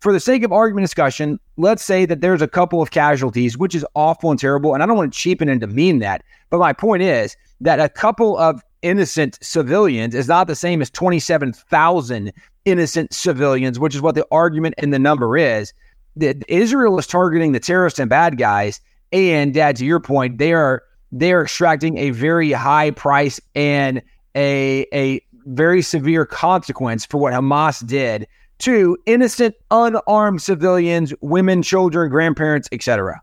for 0.00 0.12
the 0.12 0.20
sake 0.20 0.42
of 0.42 0.52
argument 0.52 0.84
discussion, 0.84 1.38
let's 1.56 1.82
say 1.82 2.06
that 2.06 2.20
there's 2.20 2.42
a 2.42 2.48
couple 2.48 2.82
of 2.82 2.90
casualties, 2.90 3.56
which 3.56 3.74
is 3.74 3.84
awful 3.94 4.30
and 4.30 4.38
terrible. 4.38 4.74
And 4.74 4.82
I 4.82 4.86
don't 4.86 4.96
want 4.96 5.12
to 5.12 5.18
cheapen 5.18 5.48
and 5.48 5.60
demean 5.60 5.98
that. 6.00 6.22
But 6.50 6.58
my 6.58 6.72
point 6.72 7.02
is 7.02 7.36
that 7.60 7.80
a 7.80 7.88
couple 7.88 8.36
of 8.38 8.62
innocent 8.82 9.38
civilians 9.42 10.14
is 10.14 10.28
not 10.28 10.46
the 10.46 10.54
same 10.54 10.80
as 10.82 10.90
27,000 10.90 12.32
innocent 12.66 13.14
civilians, 13.14 13.78
which 13.78 13.94
is 13.94 14.02
what 14.02 14.14
the 14.14 14.26
argument 14.30 14.74
and 14.76 14.92
the 14.92 14.98
number 14.98 15.38
is. 15.38 15.72
That 16.16 16.44
Israel 16.48 16.98
is 16.98 17.06
targeting 17.06 17.52
the 17.52 17.60
terrorists 17.60 17.98
and 17.98 18.10
bad 18.10 18.36
guys. 18.36 18.80
And 19.12 19.54
dad, 19.54 19.76
to 19.76 19.86
your 19.86 20.00
point, 20.00 20.38
they 20.38 20.52
are 20.52 20.82
they 21.12 21.32
are 21.32 21.42
extracting 21.42 21.96
a 21.96 22.10
very 22.10 22.52
high 22.52 22.90
price 22.90 23.40
and 23.54 24.02
a 24.36 24.86
a 24.92 25.22
very 25.46 25.80
severe 25.80 26.26
consequence 26.26 27.06
for 27.06 27.18
what 27.18 27.32
Hamas 27.32 27.86
did 27.86 28.26
to 28.58 28.96
innocent, 29.06 29.54
unarmed 29.70 30.42
civilians, 30.42 31.12
women, 31.20 31.62
children, 31.62 32.10
grandparents, 32.10 32.68
etc. 32.72 33.22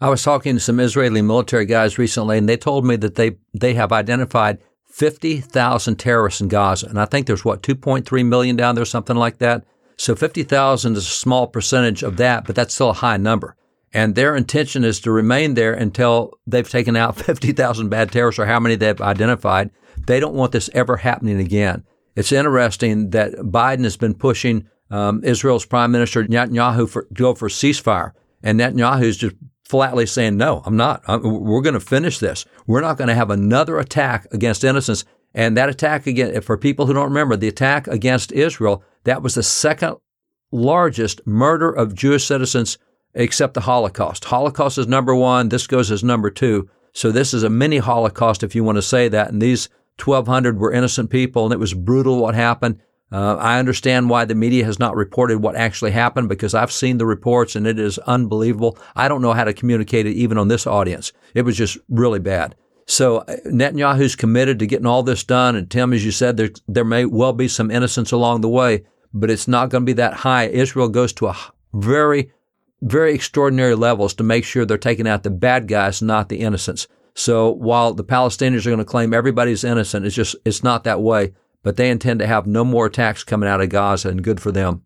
I 0.00 0.08
was 0.08 0.22
talking 0.22 0.54
to 0.54 0.60
some 0.60 0.80
Israeli 0.80 1.22
military 1.22 1.64
guys 1.64 1.96
recently, 1.96 2.36
and 2.36 2.48
they 2.48 2.56
told 2.56 2.84
me 2.84 2.96
that 2.96 3.14
they, 3.14 3.36
they 3.54 3.74
have 3.74 3.92
identified 3.92 4.58
50,000 4.92 5.96
terrorists 5.96 6.42
in 6.42 6.48
Gaza. 6.48 6.86
And 6.86 7.00
I 7.00 7.06
think 7.06 7.26
there's 7.26 7.46
what, 7.46 7.62
2.3 7.62 8.26
million 8.26 8.56
down 8.56 8.74
there, 8.74 8.84
something 8.84 9.16
like 9.16 9.38
that. 9.38 9.64
So 9.96 10.14
50,000 10.14 10.96
is 10.96 11.06
a 11.06 11.10
small 11.10 11.46
percentage 11.46 12.02
of 12.02 12.18
that, 12.18 12.44
but 12.44 12.54
that's 12.54 12.74
still 12.74 12.90
a 12.90 12.94
high 12.94 13.16
number. 13.16 13.56
And 13.94 14.14
their 14.14 14.36
intention 14.36 14.84
is 14.84 15.00
to 15.00 15.10
remain 15.10 15.54
there 15.54 15.72
until 15.72 16.38
they've 16.46 16.68
taken 16.68 16.94
out 16.94 17.16
50,000 17.24 17.88
bad 17.88 18.12
terrorists 18.12 18.38
or 18.38 18.44
how 18.44 18.60
many 18.60 18.74
they've 18.74 19.00
identified. 19.00 19.70
They 20.06 20.20
don't 20.20 20.34
want 20.34 20.52
this 20.52 20.68
ever 20.74 20.98
happening 20.98 21.40
again. 21.40 21.84
It's 22.14 22.32
interesting 22.32 23.10
that 23.10 23.32
Biden 23.32 23.84
has 23.84 23.96
been 23.96 24.14
pushing 24.14 24.68
um, 24.90 25.24
Israel's 25.24 25.64
Prime 25.64 25.90
Minister 25.90 26.24
Netanyahu 26.24 26.86
for, 26.86 27.04
to 27.04 27.22
go 27.22 27.34
for 27.34 27.46
a 27.46 27.50
ceasefire. 27.50 28.12
And 28.42 28.60
Netanyahu 28.60 29.04
is 29.04 29.16
just 29.16 29.36
flatly 29.72 30.04
saying, 30.04 30.36
no, 30.36 30.62
I'm 30.66 30.76
not. 30.76 31.02
I'm, 31.06 31.22
we're 31.22 31.62
going 31.62 31.72
to 31.72 31.80
finish 31.80 32.18
this. 32.18 32.44
We're 32.66 32.82
not 32.82 32.98
going 32.98 33.08
to 33.08 33.14
have 33.14 33.30
another 33.30 33.78
attack 33.78 34.26
against 34.30 34.64
innocents. 34.64 35.06
And 35.32 35.56
that 35.56 35.70
attack 35.70 36.06
again, 36.06 36.38
for 36.42 36.58
people 36.58 36.84
who 36.84 36.92
don't 36.92 37.08
remember, 37.08 37.36
the 37.36 37.48
attack 37.48 37.86
against 37.86 38.32
Israel, 38.32 38.84
that 39.04 39.22
was 39.22 39.34
the 39.34 39.42
second 39.42 39.96
largest 40.50 41.26
murder 41.26 41.70
of 41.70 41.94
Jewish 41.94 42.26
citizens 42.26 42.76
except 43.14 43.54
the 43.54 43.62
Holocaust. 43.62 44.26
Holocaust 44.26 44.76
is 44.76 44.86
number 44.86 45.14
one. 45.14 45.48
This 45.48 45.66
goes 45.66 45.90
as 45.90 46.04
number 46.04 46.28
two. 46.28 46.68
So 46.92 47.10
this 47.10 47.32
is 47.32 47.42
a 47.42 47.48
mini 47.48 47.78
Holocaust, 47.78 48.42
if 48.42 48.54
you 48.54 48.62
want 48.62 48.76
to 48.76 48.82
say 48.82 49.08
that. 49.08 49.30
And 49.30 49.40
these 49.40 49.70
1,200 50.04 50.58
were 50.58 50.70
innocent 50.70 51.08
people, 51.08 51.46
and 51.46 51.54
it 51.54 51.60
was 51.60 51.72
brutal 51.72 52.20
what 52.20 52.34
happened. 52.34 52.78
Uh, 53.12 53.36
I 53.36 53.58
understand 53.58 54.08
why 54.08 54.24
the 54.24 54.34
media 54.34 54.64
has 54.64 54.78
not 54.78 54.96
reported 54.96 55.42
what 55.42 55.54
actually 55.54 55.90
happened 55.90 56.30
because 56.30 56.54
I've 56.54 56.72
seen 56.72 56.96
the 56.96 57.04
reports 57.04 57.54
and 57.54 57.66
it 57.66 57.78
is 57.78 57.98
unbelievable. 57.98 58.78
I 58.96 59.06
don't 59.06 59.20
know 59.20 59.34
how 59.34 59.44
to 59.44 59.52
communicate 59.52 60.06
it 60.06 60.14
even 60.14 60.38
on 60.38 60.48
this 60.48 60.66
audience. 60.66 61.12
It 61.34 61.42
was 61.42 61.56
just 61.56 61.76
really 61.90 62.20
bad. 62.20 62.56
So 62.86 63.18
uh, 63.18 63.36
Netanyahu's 63.46 64.16
committed 64.16 64.58
to 64.58 64.66
getting 64.66 64.86
all 64.86 65.02
this 65.02 65.24
done. 65.24 65.56
And 65.56 65.70
Tim, 65.70 65.92
as 65.92 66.04
you 66.04 66.10
said, 66.10 66.38
there, 66.38 66.50
there 66.66 66.84
may 66.84 67.04
well 67.04 67.34
be 67.34 67.48
some 67.48 67.70
innocence 67.70 68.12
along 68.12 68.40
the 68.40 68.48
way, 68.48 68.84
but 69.12 69.30
it's 69.30 69.46
not 69.46 69.68
going 69.68 69.82
to 69.82 69.86
be 69.86 69.92
that 69.94 70.14
high. 70.14 70.46
Israel 70.46 70.88
goes 70.88 71.12
to 71.14 71.26
a 71.28 71.36
very, 71.74 72.32
very 72.80 73.14
extraordinary 73.14 73.74
levels 73.74 74.14
to 74.14 74.24
make 74.24 74.44
sure 74.44 74.64
they're 74.64 74.78
taking 74.78 75.06
out 75.06 75.22
the 75.22 75.30
bad 75.30 75.68
guys, 75.68 76.00
not 76.00 76.30
the 76.30 76.40
innocents. 76.40 76.88
So 77.14 77.50
while 77.50 77.92
the 77.92 78.04
Palestinians 78.04 78.64
are 78.64 78.70
going 78.70 78.78
to 78.78 78.86
claim 78.86 79.12
everybody's 79.12 79.64
innocent, 79.64 80.06
it's 80.06 80.16
just, 80.16 80.34
it's 80.46 80.64
not 80.64 80.84
that 80.84 81.02
way 81.02 81.34
but 81.62 81.76
they 81.76 81.90
intend 81.90 82.20
to 82.20 82.26
have 82.26 82.46
no 82.46 82.64
more 82.64 82.86
attacks 82.86 83.24
coming 83.24 83.48
out 83.48 83.60
of 83.60 83.68
Gaza, 83.68 84.08
and 84.08 84.22
good 84.22 84.40
for 84.40 84.52
them. 84.52 84.82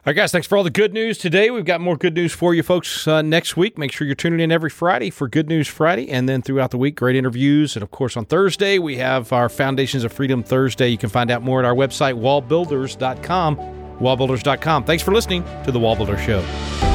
All 0.00 0.04
right, 0.12 0.16
guys, 0.16 0.32
thanks 0.32 0.46
for 0.46 0.56
all 0.56 0.64
the 0.64 0.70
good 0.70 0.94
news 0.94 1.18
today. 1.18 1.50
We've 1.50 1.64
got 1.64 1.82
more 1.82 1.94
good 1.94 2.14
news 2.14 2.32
for 2.32 2.54
you 2.54 2.62
folks 2.62 3.06
uh, 3.06 3.20
next 3.20 3.54
week. 3.54 3.76
Make 3.76 3.92
sure 3.92 4.06
you're 4.06 4.16
tuning 4.16 4.40
in 4.40 4.50
every 4.50 4.70
Friday 4.70 5.10
for 5.10 5.28
Good 5.28 5.46
News 5.46 5.68
Friday, 5.68 6.08
and 6.08 6.26
then 6.26 6.40
throughout 6.40 6.70
the 6.70 6.78
week, 6.78 6.96
great 6.96 7.16
interviews. 7.16 7.76
And 7.76 7.82
of 7.82 7.90
course, 7.90 8.16
on 8.16 8.24
Thursday, 8.24 8.78
we 8.78 8.96
have 8.96 9.30
our 9.30 9.50
Foundations 9.50 10.02
of 10.02 10.10
Freedom 10.10 10.42
Thursday. 10.42 10.88
You 10.88 10.96
can 10.96 11.10
find 11.10 11.30
out 11.30 11.42
more 11.42 11.58
at 11.58 11.66
our 11.66 11.74
website, 11.74 12.14
wallbuilders.com. 12.14 13.56
Wallbuilders.com. 13.98 14.84
Thanks 14.84 15.02
for 15.02 15.12
listening 15.12 15.44
to 15.64 15.70
The 15.70 15.78
Wallbuilder 15.78 16.18
Show. 16.24 16.89